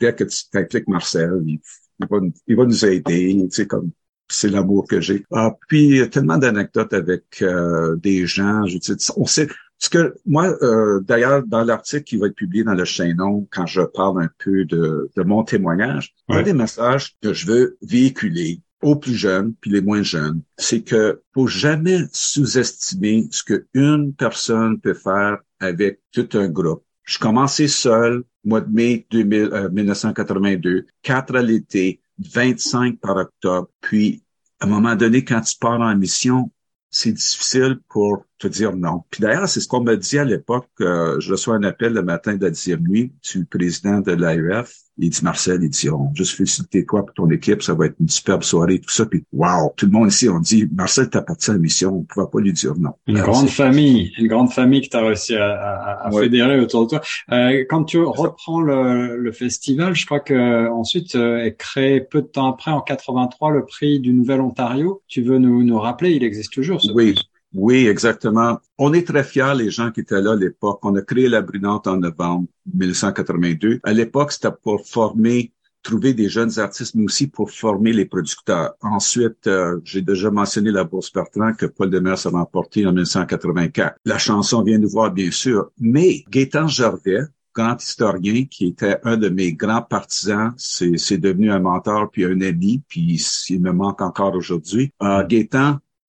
dès 0.00 0.14
que 0.14 0.24
tu 0.24 0.38
t'impliques 0.50 0.88
Marcel, 0.88 1.42
il, 1.46 1.60
va, 2.08 2.18
il 2.46 2.56
va 2.56 2.64
nous 2.64 2.84
aider, 2.86 3.36
tu 3.42 3.50
sais, 3.50 3.66
comme 3.66 3.90
c'est 4.34 4.48
l'amour 4.48 4.86
que 4.88 5.00
j'ai. 5.00 5.24
Ah, 5.32 5.52
puis 5.68 5.84
il 5.84 5.96
y 5.96 6.00
a 6.00 6.06
tellement 6.06 6.38
d'anecdotes 6.38 6.92
avec 6.92 7.24
euh, 7.42 7.96
des 7.96 8.26
gens. 8.26 8.66
Je 8.66 8.78
dis, 8.78 8.92
on 9.16 9.26
sait 9.26 9.48
ce 9.78 9.90
que 9.90 10.14
moi, 10.26 10.46
euh, 10.62 11.00
d'ailleurs, 11.00 11.44
dans 11.44 11.64
l'article 11.64 12.04
qui 12.04 12.16
va 12.16 12.28
être 12.28 12.36
publié 12.36 12.62
dans 12.62 12.74
le 12.74 12.84
Chaînon, 12.84 13.48
quand 13.50 13.66
je 13.66 13.82
parle 13.82 14.22
un 14.22 14.30
peu 14.38 14.64
de, 14.64 15.10
de 15.16 15.22
mon 15.24 15.42
témoignage, 15.42 16.14
un 16.28 16.42
des 16.42 16.52
messages 16.52 17.16
que 17.20 17.32
je 17.32 17.46
veux 17.46 17.78
véhiculer 17.82 18.60
aux 18.82 18.96
plus 18.96 19.14
jeunes 19.14 19.54
puis 19.60 19.70
les 19.70 19.80
moins 19.80 20.02
jeunes, 20.02 20.42
c'est 20.56 20.82
que 20.82 21.22
faut 21.34 21.46
jamais 21.46 22.04
sous-estimer 22.12 23.28
ce 23.30 23.42
qu'une 23.42 24.12
personne 24.14 24.78
peut 24.80 24.94
faire 24.94 25.38
avec 25.60 26.00
tout 26.12 26.28
un 26.34 26.48
groupe. 26.48 26.84
Je 27.04 27.18
commençais 27.18 27.68
seul, 27.68 28.24
mois 28.44 28.60
de 28.60 28.72
mai 28.72 29.06
2000, 29.10 29.70
1982, 29.72 30.86
quatre 31.02 31.36
à 31.36 31.42
l'été, 31.42 32.00
25 32.18 32.98
par 33.00 33.16
octobre. 33.16 33.68
Puis, 33.80 34.21
à 34.62 34.64
un 34.64 34.68
moment 34.68 34.94
donné, 34.94 35.24
quand 35.24 35.40
tu 35.40 35.56
pars 35.58 35.80
en 35.80 35.96
mission, 35.96 36.52
c'est 36.88 37.10
difficile 37.10 37.80
pour 37.88 38.26
te 38.42 38.48
dire 38.48 38.74
non. 38.76 39.02
Puis 39.10 39.22
d'ailleurs, 39.22 39.48
c'est 39.48 39.60
ce 39.60 39.68
qu'on 39.68 39.82
m'a 39.82 39.96
dit 39.96 40.18
à 40.18 40.24
l'époque. 40.24 40.68
Euh, 40.80 41.18
je 41.20 41.32
reçois 41.32 41.54
un 41.54 41.62
appel 41.62 41.92
le 41.92 42.02
matin 42.02 42.36
de 42.36 42.44
la 42.44 42.50
dixième 42.50 42.82
nuit 42.86 43.12
du 43.32 43.44
président 43.44 44.00
de 44.00 44.12
l'AEF. 44.12 44.74
Il 44.98 45.08
dit, 45.08 45.24
Marcel, 45.24 45.60
il 45.62 45.70
dit, 45.70 45.88
on 45.88 46.14
juste 46.14 46.36
féliciter 46.36 46.84
toi 46.84 47.04
pour 47.04 47.14
ton 47.14 47.30
équipe, 47.30 47.62
ça 47.62 47.72
va 47.72 47.86
être 47.86 47.96
une 47.98 48.10
superbe 48.10 48.42
soirée, 48.42 48.78
tout 48.78 48.90
ça. 48.90 49.06
Puis, 49.06 49.24
wow, 49.32 49.72
tout 49.74 49.86
le 49.86 49.92
monde 49.92 50.08
ici, 50.08 50.28
on 50.28 50.38
dit, 50.38 50.68
Marcel, 50.70 51.08
t'as 51.08 51.22
parti 51.22 51.50
à 51.50 51.54
la 51.54 51.60
mission, 51.60 51.94
on 51.94 51.98
ne 52.00 52.04
pourra 52.04 52.30
pas 52.30 52.40
lui 52.40 52.52
dire 52.52 52.74
non. 52.78 52.90
Une 53.06 53.18
grande 53.18 53.48
famille, 53.48 54.12
une 54.18 54.28
grande 54.28 54.52
famille 54.52 54.82
que 54.82 54.88
tu 54.88 54.96
as 54.96 55.04
réussi 55.04 55.34
à, 55.34 56.10
fédérer 56.12 56.60
autour 56.60 56.84
de 56.84 56.90
toi. 56.90 57.00
Euh, 57.32 57.64
quand 57.70 57.84
tu 57.84 58.00
reprends 58.02 58.60
le, 58.60 59.16
le, 59.16 59.32
festival, 59.32 59.94
je 59.94 60.04
crois 60.04 60.20
que 60.20 60.68
ensuite 60.68 61.14
euh, 61.14 61.38
est 61.38 61.56
créé 61.56 62.02
peu 62.02 62.20
de 62.20 62.26
temps 62.26 62.50
après, 62.50 62.70
en 62.70 62.82
83, 62.82 63.50
le 63.50 63.64
prix 63.64 63.98
du 63.98 64.12
Nouvel 64.12 64.42
Ontario. 64.42 65.02
Tu 65.08 65.22
veux 65.22 65.38
nous, 65.38 65.62
nous 65.64 65.78
rappeler, 65.78 66.12
il 66.12 66.22
existe 66.22 66.52
toujours 66.52 66.82
ce 66.82 66.92
oui. 66.92 67.14
Oui, 67.54 67.86
exactement. 67.86 68.60
On 68.78 68.92
est 68.92 69.06
très 69.06 69.24
fiers, 69.24 69.54
les 69.54 69.70
gens 69.70 69.90
qui 69.90 70.00
étaient 70.00 70.22
là 70.22 70.32
à 70.32 70.36
l'époque. 70.36 70.80
On 70.82 70.94
a 70.96 71.02
créé 71.02 71.28
la 71.28 71.42
Brunante 71.42 71.86
en 71.86 71.98
novembre 71.98 72.46
1982. 72.74 73.80
À 73.82 73.92
l'époque, 73.92 74.32
c'était 74.32 74.48
pour 74.62 74.86
former 74.86 75.52
trouver 75.82 76.14
des 76.14 76.28
jeunes 76.28 76.58
artistes, 76.58 76.94
mais 76.94 77.04
aussi 77.04 77.26
pour 77.26 77.50
former 77.50 77.92
les 77.92 78.04
producteurs. 78.04 78.74
Ensuite, 78.80 79.46
euh, 79.46 79.80
j'ai 79.84 80.00
déjà 80.00 80.30
mentionné 80.30 80.70
la 80.70 80.84
Bourse 80.84 81.12
Bertrand 81.12 81.52
que 81.54 81.66
Paul 81.66 81.90
Demers 81.90 82.24
a 82.26 82.30
remporté 82.30 82.86
en 82.86 82.92
1984. 82.92 83.96
La 84.04 84.18
chanson 84.18 84.62
vient 84.62 84.78
nous 84.78 84.88
voir, 84.88 85.10
bien 85.10 85.30
sûr, 85.30 85.70
mais 85.78 86.24
Gaétan 86.30 86.68
Gervais, 86.68 87.22
grand 87.54 87.82
historien 87.82 88.44
qui 88.44 88.68
était 88.68 88.98
un 89.04 89.16
de 89.16 89.28
mes 89.28 89.52
grands 89.52 89.82
partisans, 89.82 90.52
c'est 90.56 91.18
devenu 91.18 91.50
un 91.50 91.58
mentor 91.58 92.10
puis 92.10 92.24
un 92.24 92.40
ami, 92.40 92.80
puis 92.88 93.22
il 93.50 93.60
me 93.60 93.72
manque 93.72 94.00
encore 94.00 94.34
aujourd'hui. 94.34 94.92
Euh, 95.02 95.24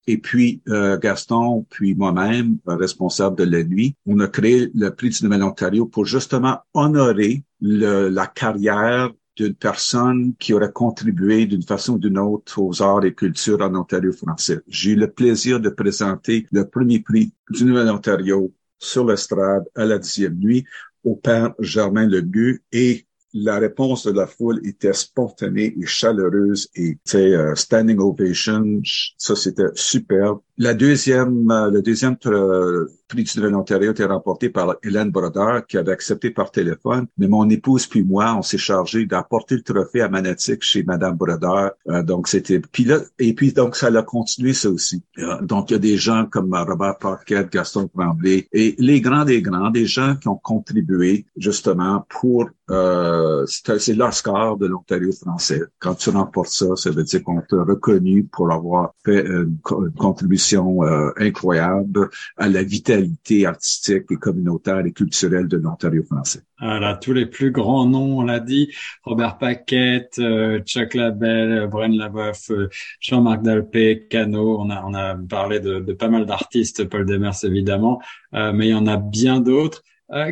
et 0.07 0.17
puis 0.17 0.61
euh, 0.69 0.97
Gaston, 0.97 1.65
puis 1.69 1.95
moi-même, 1.95 2.57
responsable 2.65 3.37
de 3.37 3.43
la 3.43 3.63
nuit, 3.63 3.95
on 4.05 4.19
a 4.19 4.27
créé 4.27 4.69
le 4.73 4.89
prix 4.89 5.09
du 5.09 5.23
Nouvel-Ontario 5.23 5.85
pour 5.85 6.05
justement 6.05 6.59
honorer 6.73 7.43
la 7.61 8.27
carrière 8.27 9.11
d'une 9.35 9.55
personne 9.55 10.35
qui 10.37 10.53
aurait 10.53 10.71
contribué 10.71 11.45
d'une 11.45 11.63
façon 11.63 11.93
ou 11.93 11.97
d'une 11.97 12.19
autre 12.19 12.61
aux 12.61 12.81
arts 12.81 13.05
et 13.05 13.13
cultures 13.13 13.61
en 13.61 13.73
Ontario 13.75 14.11
français. 14.11 14.59
J'ai 14.67 14.91
eu 14.91 14.95
le 14.95 15.09
plaisir 15.09 15.59
de 15.59 15.69
présenter 15.69 16.45
le 16.51 16.67
premier 16.67 16.99
prix 16.99 17.33
du 17.49 17.65
Nouvel-Ontario 17.65 18.53
sur 18.77 19.05
l'estrade 19.05 19.63
à 19.75 19.85
la 19.85 19.97
dixième 19.97 20.35
nuit 20.35 20.65
au 21.03 21.15
père 21.15 21.53
Germain 21.59 22.05
Lebu 22.05 22.63
et 22.71 23.07
la 23.33 23.57
réponse 23.57 24.05
de 24.05 24.11
la 24.11 24.27
foule 24.27 24.61
était 24.65 24.93
spontanée 24.93 25.73
et 25.79 25.85
chaleureuse 25.85 26.69
et 26.75 26.97
euh, 27.15 27.55
standing 27.55 27.99
ovation, 27.99 28.81
ça 29.17 29.35
c'était 29.35 29.71
superbe. 29.73 30.39
La 30.59 30.75
deuxième, 30.75 31.49
euh, 31.49 31.71
le 31.71 31.81
deuxième 31.81 32.15
euh, 32.27 32.87
prix 33.07 33.23
du 33.23 33.37
Nouvel 33.37 33.55
Ontario 33.55 33.91
était 33.91 34.05
remporté 34.05 34.49
par 34.49 34.75
Hélène 34.83 35.09
Brodeur, 35.09 35.65
qui 35.65 35.77
avait 35.79 35.91
accepté 35.91 36.29
par 36.29 36.51
téléphone. 36.51 37.07
Mais 37.17 37.27
mon 37.27 37.49
épouse 37.49 37.87
puis 37.87 38.03
moi, 38.03 38.35
on 38.37 38.43
s'est 38.43 38.59
chargé 38.59 39.07
d'apporter 39.07 39.55
le 39.55 39.63
trophée 39.63 40.01
à 40.01 40.09
Manatic 40.09 40.61
chez 40.61 40.83
Madame 40.83 41.17
Brodeur. 41.17 41.71
Euh, 41.89 42.03
donc 42.03 42.27
c'était, 42.27 42.59
puis 42.59 42.83
là, 42.83 42.99
et 43.17 43.33
puis 43.33 43.51
donc 43.51 43.75
ça 43.75 43.87
a 43.87 44.03
continué 44.03 44.53
ça 44.53 44.69
aussi. 44.69 45.01
donc 45.41 45.71
il 45.71 45.73
y 45.73 45.75
a 45.75 45.79
des 45.79 45.97
gens 45.97 46.27
comme 46.27 46.53
Robert 46.53 46.99
Parquet, 46.99 47.47
Gaston 47.51 47.87
Tremblay 47.87 48.47
et 48.51 48.75
les 48.77 49.01
grands 49.01 49.25
des 49.25 49.41
grands, 49.41 49.71
des 49.71 49.87
gens 49.87 50.15
qui 50.17 50.27
ont 50.27 50.39
contribué 50.41 51.25
justement 51.35 52.05
pour 52.09 52.49
euh, 52.69 53.45
c'est 53.45 53.93
l'Oscar 53.93 54.57
de 54.57 54.67
l'Ontario 54.67 55.11
français. 55.11 55.61
Quand 55.79 55.95
tu 55.95 56.09
remportes 56.11 56.49
ça, 56.49 56.75
ça 56.75 56.91
veut 56.91 57.03
dire 57.03 57.23
qu'on 57.23 57.41
t'a 57.41 57.63
reconnu 57.63 58.23
pour 58.23 58.51
avoir 58.51 58.91
fait 59.03 59.25
une 59.25 59.57
contribution 59.97 60.42
euh, 60.51 61.11
incroyable 61.17 62.09
à 62.37 62.49
la 62.49 62.63
vitalité 62.63 63.45
artistique 63.45 64.05
et 64.11 64.15
communautaire 64.15 64.85
et 64.85 64.91
culturelle 64.91 65.47
de 65.47 65.57
l'Ontario 65.57 66.03
français. 66.03 66.41
Voilà, 66.59 66.95
tous 66.95 67.13
les 67.13 67.25
plus 67.25 67.51
grands 67.51 67.85
noms, 67.85 68.19
on 68.19 68.21
l'a 68.23 68.39
dit, 68.39 68.71
Robert 69.03 69.37
Paquette, 69.37 70.15
euh, 70.19 70.59
Chuck 70.59 70.93
Labelle, 70.93 71.67
Bren 71.67 71.95
Lavoie, 71.95 72.31
euh, 72.49 72.67
Jean-Marc 72.99 73.43
Dalpé, 73.43 74.07
Cano, 74.09 74.59
on 74.59 74.69
a, 74.69 74.83
on 74.85 74.93
a 74.93 75.15
parlé 75.15 75.59
de, 75.59 75.79
de 75.79 75.93
pas 75.93 76.09
mal 76.09 76.25
d'artistes, 76.25 76.83
Paul 76.85 77.05
Demers 77.05 77.43
évidemment, 77.43 78.01
mais 78.31 78.67
il 78.67 78.71
y 78.71 78.73
en 78.73 78.87
a 78.87 78.97
bien 78.97 79.39
d'autres. 79.39 79.83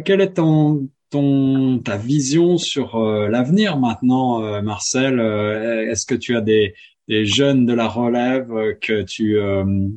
quel 0.05 0.21
est 0.21 0.33
ton, 0.33 0.89
ton 1.09 1.79
ta 1.79 1.97
vision 1.97 2.57
sur 2.57 2.99
l'avenir 2.99 3.77
maintenant, 3.77 4.61
Marcel? 4.61 5.19
Est-ce 5.19 6.05
que 6.05 6.15
tu 6.15 6.35
as 6.35 6.41
des, 6.41 6.73
des 7.07 7.25
jeunes 7.25 7.65
de 7.65 7.73
la 7.73 7.87
relève 7.87 8.51
euh, 8.51 8.73
que 8.79 9.03
tu 9.03 9.37
euh, 9.37 9.87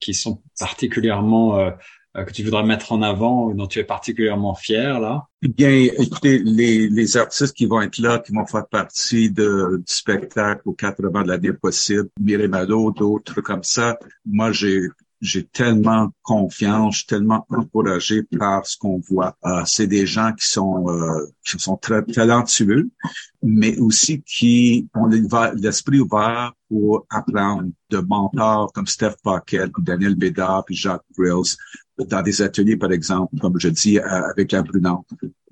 qui 0.00 0.14
sont 0.14 0.42
particulièrement 0.58 1.58
euh, 1.58 1.70
que 2.14 2.30
tu 2.30 2.44
voudrais 2.44 2.62
mettre 2.62 2.92
en 2.92 3.02
avant 3.02 3.46
ou 3.46 3.54
dont 3.54 3.66
tu 3.66 3.80
es 3.80 3.84
particulièrement 3.84 4.54
fier 4.54 5.00
là? 5.00 5.26
Bien, 5.42 5.70
écoutez, 5.70 6.38
les, 6.38 6.88
les 6.88 7.16
artistes 7.16 7.56
qui 7.56 7.66
vont 7.66 7.82
être 7.82 7.98
là, 7.98 8.20
qui 8.20 8.32
vont 8.32 8.46
faire 8.46 8.68
partie 8.68 9.30
de, 9.30 9.78
du 9.78 9.92
spectacle 9.92 10.62
aux 10.64 10.74
80 10.74 11.24
de 11.24 11.28
l'année 11.28 11.52
possible, 11.52 12.08
Mireille 12.20 12.48
Malo, 12.48 12.92
d'autres 12.92 13.40
comme 13.40 13.64
ça. 13.64 13.98
Moi, 14.24 14.52
j'ai 14.52 14.88
j'ai 15.24 15.44
tellement 15.44 16.10
confiance, 16.22 16.94
je 16.94 16.98
suis 16.98 17.06
tellement 17.06 17.46
encouragé 17.48 18.22
par 18.22 18.66
ce 18.66 18.76
qu'on 18.76 18.98
voit. 18.98 19.34
Euh, 19.46 19.62
c'est 19.64 19.86
des 19.86 20.06
gens 20.06 20.32
qui 20.34 20.46
sont 20.46 20.84
euh, 20.88 21.26
qui 21.44 21.58
sont 21.58 21.76
très 21.78 22.04
talentueux, 22.04 22.90
mais 23.42 23.78
aussi 23.78 24.22
qui 24.22 24.86
ont 24.94 25.06
l'esprit 25.06 26.00
ouvert 26.00 26.52
pour 26.68 27.06
apprendre 27.08 27.70
de 27.88 27.98
mentors 27.98 28.70
comme 28.74 28.86
Steph 28.86 29.14
Paquette, 29.22 29.72
Daniel 29.78 30.14
Bédard, 30.14 30.64
puis 30.66 30.76
Jacques 30.76 31.04
Grills, 31.16 31.56
dans 31.98 32.22
des 32.22 32.42
ateliers, 32.42 32.76
par 32.76 32.92
exemple, 32.92 33.34
comme 33.40 33.58
je 33.58 33.68
dis, 33.68 33.98
euh, 33.98 34.30
avec 34.30 34.52
la 34.52 34.62
Brunante. 34.62 35.06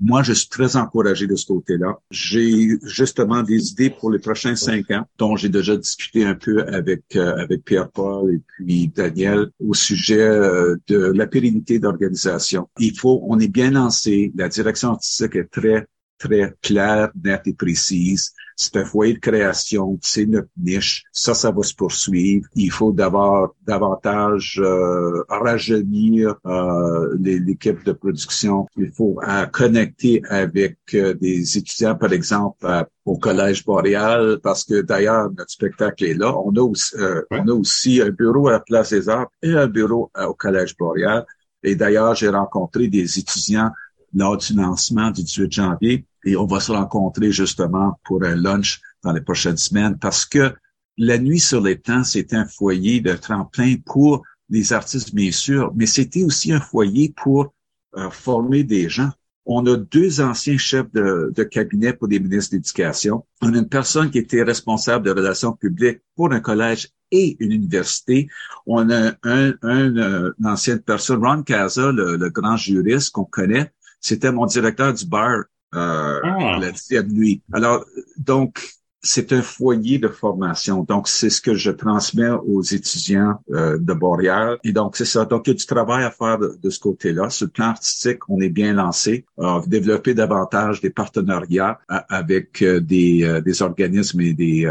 Moi, 0.04 0.24
je 0.24 0.32
suis 0.32 0.48
très 0.48 0.74
encouragé 0.74 1.28
de 1.28 1.36
ce 1.36 1.46
côté-là. 1.46 1.96
J'ai 2.10 2.76
justement 2.82 3.44
des 3.44 3.70
idées 3.70 3.90
pour 3.90 4.10
les 4.10 4.18
prochains 4.18 4.56
cinq 4.56 4.90
ans, 4.90 5.04
dont 5.16 5.36
j'ai 5.36 5.48
déjà 5.48 5.76
discuté 5.76 6.24
un 6.24 6.34
peu 6.34 6.66
avec 6.66 7.04
euh, 7.14 7.36
avec 7.36 7.64
Pierre-Paul 7.64 8.34
et 8.34 8.40
puis 8.48 8.88
Daniel 8.88 9.50
au 9.60 9.74
sujet 9.74 10.20
euh, 10.20 10.76
de 10.88 11.12
la 11.12 11.28
pérennité 11.28 11.78
d'organisation. 11.78 12.68
Il 12.80 12.98
faut, 12.98 13.22
on 13.28 13.38
est 13.38 13.46
bien 13.46 13.70
lancé. 13.70 14.32
La 14.34 14.48
direction 14.48 14.90
artistique 14.90 15.36
est 15.36 15.50
très 15.50 15.86
très 16.18 16.54
claire, 16.62 17.10
nette 17.22 17.46
et 17.46 17.54
précise. 17.54 18.32
C'est 18.56 18.76
un 18.76 18.84
foyer 18.84 19.14
de 19.14 19.18
création, 19.18 19.98
c'est 20.02 20.26
notre 20.26 20.48
niche. 20.56 21.04
Ça, 21.12 21.34
ça 21.34 21.50
va 21.50 21.62
se 21.62 21.74
poursuivre. 21.74 22.46
Il 22.54 22.70
faut 22.70 22.92
d'abord 22.92 23.56
davantage 23.66 24.60
euh, 24.62 25.24
rajeunir 25.28 26.36
euh, 26.46 27.16
l'équipe 27.18 27.82
de 27.84 27.92
production. 27.92 28.66
Il 28.76 28.92
faut 28.92 29.18
euh, 29.26 29.46
connecter 29.46 30.22
avec 30.28 30.78
euh, 30.94 31.14
des 31.14 31.58
étudiants, 31.58 31.96
par 31.96 32.12
exemple, 32.12 32.66
au 33.04 33.16
Collège 33.16 33.64
Boréal, 33.64 34.38
parce 34.42 34.64
que 34.64 34.82
d'ailleurs, 34.82 35.30
notre 35.30 35.50
spectacle 35.50 36.04
est 36.04 36.14
là. 36.14 36.36
On 36.38 36.54
a 36.54 36.60
aussi, 36.60 36.94
on 37.30 37.48
a 37.48 37.52
aussi 37.52 38.00
un 38.00 38.10
bureau 38.10 38.48
à 38.48 38.52
la 38.52 38.60
Place 38.60 38.90
des 38.90 39.08
Arts 39.08 39.30
et 39.42 39.54
un 39.54 39.66
bureau 39.66 40.10
au 40.16 40.34
Collège 40.34 40.76
Boréal. 40.76 41.24
Et 41.64 41.74
d'ailleurs, 41.74 42.14
j'ai 42.14 42.28
rencontré 42.28 42.88
des 42.88 43.18
étudiants 43.18 43.70
lors 44.14 44.36
du 44.36 44.54
lancement 44.54 45.10
du 45.10 45.22
18 45.22 45.52
janvier 45.52 46.06
et 46.24 46.36
on 46.36 46.46
va 46.46 46.60
se 46.60 46.72
rencontrer 46.72 47.32
justement 47.32 47.98
pour 48.04 48.22
un 48.24 48.36
lunch 48.36 48.80
dans 49.02 49.12
les 49.12 49.20
prochaines 49.20 49.56
semaines 49.56 49.98
parce 49.98 50.24
que 50.24 50.54
la 50.98 51.18
nuit 51.18 51.40
sur 51.40 51.60
les 51.60 51.80
temps, 51.80 52.04
c'est 52.04 52.34
un 52.34 52.46
foyer 52.46 53.00
de 53.00 53.14
tremplin 53.14 53.76
pour 53.84 54.22
les 54.50 54.72
artistes, 54.72 55.14
bien 55.14 55.32
sûr, 55.32 55.72
mais 55.74 55.86
c'était 55.86 56.22
aussi 56.22 56.52
un 56.52 56.60
foyer 56.60 57.14
pour 57.16 57.54
euh, 57.96 58.10
former 58.10 58.64
des 58.64 58.88
gens. 58.88 59.10
On 59.44 59.66
a 59.66 59.76
deux 59.76 60.20
anciens 60.20 60.58
chefs 60.58 60.92
de, 60.92 61.42
cabinet 61.50 61.92
pour 61.94 62.06
les 62.06 62.20
ministres 62.20 62.52
d'éducation. 62.52 63.24
On 63.40 63.52
a 63.54 63.58
une 63.58 63.68
personne 63.68 64.10
qui 64.10 64.18
était 64.18 64.42
responsable 64.42 65.04
de 65.04 65.10
relations 65.10 65.52
publiques 65.52 66.00
pour 66.14 66.32
un 66.32 66.40
collège 66.40 66.90
et 67.10 67.36
une 67.40 67.52
université. 67.52 68.28
On 68.66 68.88
a 68.90 69.14
un, 69.24 69.54
un, 69.62 69.96
euh, 69.96 70.32
une 70.38 70.46
ancienne 70.46 70.80
personne, 70.80 71.24
Ron 71.24 71.42
Casa, 71.42 71.90
le, 71.90 72.30
grand 72.30 72.56
juriste 72.56 73.10
qu'on 73.10 73.24
connaît. 73.24 73.72
C'était 74.02 74.32
mon 74.32 74.46
directeur 74.46 74.92
du 74.92 75.06
bar 75.06 75.44
euh, 75.74 76.20
ah. 76.22 76.58
la 76.60 76.70
dixième 76.72 77.10
nuit. 77.10 77.40
Alors, 77.52 77.84
donc, 78.18 78.62
c'est 79.02 79.32
un 79.32 79.42
foyer 79.42 79.98
de 79.98 80.08
formation. 80.08 80.84
Donc, 80.84 81.08
c'est 81.08 81.30
ce 81.30 81.40
que 81.40 81.54
je 81.54 81.72
transmets 81.72 82.30
aux 82.46 82.62
étudiants 82.62 83.34
euh, 83.50 83.76
de 83.78 83.92
Boréal. 83.92 84.58
Et 84.62 84.72
donc, 84.72 84.96
c'est 84.96 85.04
ça. 85.04 85.24
Donc, 85.24 85.46
il 85.46 85.50
y 85.50 85.54
a 85.54 85.56
du 85.56 85.66
travail 85.66 86.04
à 86.04 86.10
faire 86.10 86.38
de, 86.38 86.70
ce 86.70 86.78
côté-là. 86.78 87.28
Sur 87.28 87.46
le 87.46 87.50
plan 87.50 87.66
artistique, 87.66 88.20
on 88.28 88.40
est 88.40 88.48
bien 88.48 88.72
lancé. 88.72 89.24
Euh, 89.40 89.60
développer 89.66 90.14
davantage 90.14 90.80
des 90.80 90.90
partenariats 90.90 91.80
avec 91.88 92.62
euh, 92.62 92.80
des, 92.80 93.24
euh, 93.24 93.40
des, 93.40 93.62
organismes 93.62 94.20
et 94.20 94.34
des, 94.34 94.70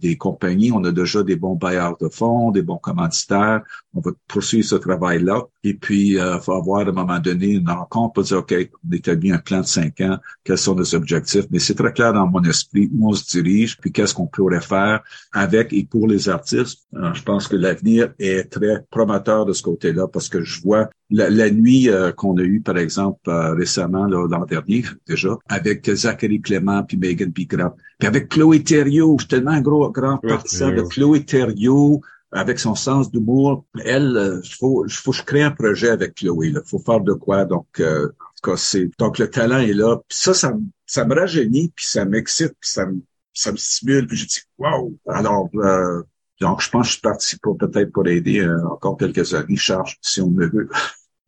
des 0.00 0.16
compagnies. 0.16 0.72
On 0.72 0.84
a 0.84 0.92
déjà 0.92 1.22
des 1.22 1.36
bons 1.36 1.56
bailleurs 1.56 1.96
de 2.00 2.08
fonds, 2.08 2.50
des 2.50 2.62
bons 2.62 2.78
commanditaires. 2.78 3.62
On 3.94 4.00
va 4.00 4.12
poursuivre 4.28 4.66
ce 4.66 4.76
travail-là. 4.76 5.42
Et 5.64 5.74
puis, 5.74 6.12
il 6.12 6.38
faut 6.42 6.54
avoir 6.54 6.86
à 6.86 6.90
un 6.90 6.92
moment 6.92 7.18
donné 7.18 7.48
une 7.48 7.68
rencontre 7.68 8.14
pour 8.14 8.22
dire, 8.22 8.38
OK, 8.38 8.54
on 8.88 8.92
établit 8.94 9.32
un 9.32 9.38
plan 9.38 9.60
de 9.60 9.66
cinq 9.66 10.00
ans, 10.00 10.18
quels 10.44 10.58
sont 10.58 10.74
nos 10.74 10.94
objectifs? 10.94 11.44
Mais 11.50 11.58
c'est 11.58 11.74
très 11.74 11.92
clair 11.92 12.12
dans 12.12 12.26
mon 12.26 12.42
esprit 12.44 12.88
où 12.94 13.10
on 13.10 13.12
se 13.12 13.24
dirige 13.24 13.57
puis 13.80 13.92
qu'est-ce 13.92 14.14
qu'on 14.14 14.26
pourrait 14.26 14.60
faire 14.60 15.02
avec 15.32 15.72
et 15.72 15.84
pour 15.84 16.06
les 16.06 16.28
artistes. 16.28 16.86
je 16.92 17.22
pense 17.22 17.48
que 17.48 17.56
l'avenir 17.56 18.12
est 18.18 18.50
très 18.50 18.84
prometteur 18.90 19.46
de 19.46 19.52
ce 19.52 19.62
côté-là 19.62 20.06
parce 20.08 20.28
que 20.28 20.42
je 20.42 20.62
vois 20.62 20.90
la, 21.10 21.50
nuit 21.50 21.88
euh, 21.88 22.12
qu'on 22.12 22.36
a 22.36 22.42
eue, 22.42 22.60
par 22.60 22.76
exemple, 22.76 23.18
euh, 23.28 23.54
récemment, 23.54 24.06
l'an 24.06 24.44
dernier 24.44 24.84
déjà, 25.06 25.36
avec 25.48 25.90
Zachary 25.90 26.40
Clément 26.40 26.82
puis 26.82 26.98
Megan 26.98 27.32
Pigrap, 27.32 27.76
puis 27.98 28.06
avec 28.06 28.28
Chloé 28.28 28.62
Thériault, 28.62 29.16
je 29.18 29.22
suis 29.22 29.28
tellement 29.28 29.52
un 29.52 29.62
gros 29.62 29.90
grand 29.90 30.18
partisan 30.18 30.70
de 30.70 30.82
Chloé 30.82 31.24
Thériault, 31.24 32.02
avec 32.32 32.58
son 32.58 32.74
sens 32.74 33.10
d'humour. 33.10 33.64
Elle, 33.84 34.10
il 34.10 34.16
euh, 34.16 34.42
faut, 34.58 34.84
faut 34.88 35.12
que 35.12 35.16
je 35.16 35.22
crée 35.22 35.42
un 35.42 35.50
projet 35.50 35.88
avec 35.88 36.14
Chloé. 36.16 36.48
Il 36.48 36.60
faut 36.66 36.78
faire 36.78 37.00
de 37.00 37.14
quoi. 37.14 37.44
Donc, 37.44 37.66
euh, 37.80 38.08
c'est 38.56 38.90
donc 38.98 39.18
le 39.18 39.30
talent 39.30 39.58
est 39.58 39.72
là. 39.72 39.96
Puis 40.08 40.18
ça, 40.18 40.34
ça, 40.34 40.54
ça 40.86 41.04
me 41.04 41.14
rajeunit, 41.14 41.72
puis 41.74 41.86
ça 41.86 42.04
m'excite, 42.04 42.54
puis 42.60 42.70
ça 42.70 42.86
me 42.86 43.00
ça 43.38 43.52
me 43.52 43.56
stimule, 43.56 44.06
puis 44.06 44.16
je 44.16 44.26
dis 44.26 44.40
wow. 44.58 44.92
Alors 45.08 45.48
euh, 45.54 46.02
donc 46.40 46.60
je 46.60 46.70
pense 46.70 46.82
que 46.82 46.86
je 46.88 46.92
suis 46.92 47.00
parti 47.00 47.38
pour 47.38 47.56
peut-être 47.56 47.92
pour 47.92 48.06
aider 48.08 48.40
euh, 48.40 48.68
encore 48.68 48.96
quelques 48.96 49.32
années, 49.34 49.56
charge 49.56 49.96
si 50.02 50.20
on 50.20 50.30
me 50.30 50.46
veut. 50.46 50.68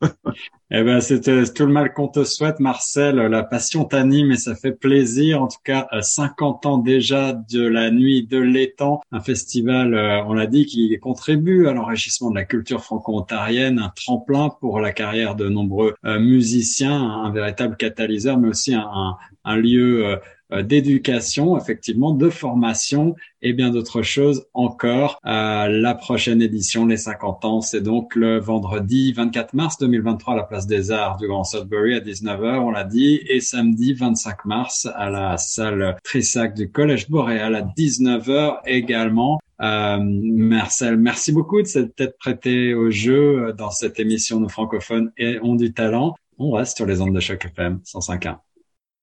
eh 0.71 0.83
ben, 0.83 1.01
c'est 1.01 1.21
tout 1.21 1.67
le 1.67 1.73
mal 1.73 1.93
qu'on 1.93 2.09
te 2.09 2.25
souhaite, 2.25 2.59
Marcel. 2.59 3.17
La 3.17 3.43
passion 3.43 3.85
t'anime 3.85 4.33
et 4.33 4.39
ça 4.39 4.55
fait 4.55 4.73
plaisir. 4.73 5.43
En 5.43 5.47
tout 5.47 5.59
cas, 5.63 5.87
50 6.01 6.65
ans 6.65 6.79
déjà 6.79 7.35
de 7.35 7.63
la 7.63 7.91
nuit 7.91 8.27
de 8.27 8.39
l'étang, 8.39 9.03
un 9.13 9.21
festival, 9.21 9.95
euh, 9.95 10.25
on 10.25 10.33
l'a 10.33 10.47
dit, 10.47 10.65
qui 10.65 10.99
contribue 10.99 11.69
à 11.69 11.75
l'enrichissement 11.75 12.31
de 12.31 12.37
la 12.37 12.45
culture 12.45 12.83
franco-ontarienne, 12.83 13.79
un 13.79 13.93
tremplin 13.95 14.49
pour 14.61 14.81
la 14.81 14.93
carrière 14.93 15.37
de 15.37 15.49
nombreux 15.49 15.95
musiciens, 16.03 16.99
un, 16.99 17.31
véritable 17.31 17.77
catalyseur, 17.77 18.39
mais 18.39 18.49
aussi 18.49 18.75
un, 18.75 19.17
un 19.45 19.57
lieu 19.57 20.07
euh, 20.07 20.17
d'éducation, 20.63 21.57
effectivement, 21.57 22.13
de 22.13 22.29
formation 22.29 23.15
et 23.43 23.53
bien 23.53 23.71
d'autres 23.71 24.03
choses 24.03 24.47
encore. 24.55 25.19
Euh, 25.25 25.69
la 25.69 25.95
prochaine 25.95 26.43
édition, 26.43 26.87
les 26.87 26.97
50 26.97 27.45
ans, 27.45 27.61
c'est 27.61 27.81
donc 27.81 28.15
le 28.15 28.39
vendredi 28.39 29.13
24 29.13 29.55
mars 29.55 29.79
2023 29.79 30.35
à 30.35 30.37
la 30.37 30.43
place 30.43 30.67
des 30.67 30.91
Arts 30.91 31.17
du 31.17 31.27
Grand 31.27 31.45
Sudbury 31.45 31.95
à 31.95 32.01
19h, 32.01 32.59
on 32.61 32.71
l'a 32.71 32.85
dit, 32.85 33.21
et 33.29 33.41
samedi 33.41 33.95
25 33.95 34.45
mars 34.45 34.89
à 34.95 35.11
la 35.11 35.37
salle 35.37 35.97
Trissac 36.05 36.55
du 36.55 36.71
Collège 36.71 37.09
Boréal 37.09 37.55
à 37.55 37.63
19h 37.63 38.59
également. 38.67 39.41
Euh, 39.63 39.99
Marcel, 40.01 40.97
merci 40.97 41.33
beaucoup 41.33 41.61
de 41.61 41.67
s'être 41.67 42.17
prêté 42.19 42.75
au 42.75 42.91
jeu 42.91 43.53
dans 43.57 43.71
cette 43.71 44.01
émission 44.01 44.41
de 44.41 44.51
francophones 44.51 45.13
et 45.19 45.39
ont 45.43 45.55
du 45.55 45.73
talent. 45.73 46.15
On 46.39 46.53
reste 46.53 46.79
sur 46.79 46.87
les 46.87 47.03
ondes 47.03 47.15
de 47.15 47.21
choc 47.21 47.45
FM 47.45 47.81
105.1. 47.85 48.39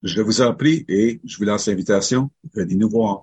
Je 0.04 0.22
vous 0.22 0.42
en 0.42 0.54
prie 0.54 0.86
et 0.88 1.20
je 1.24 1.38
vous 1.38 1.44
lance 1.44 1.68
l'invitation. 1.68 2.30
Venez 2.54 2.76
nous 2.76 2.90
voir. 2.90 3.22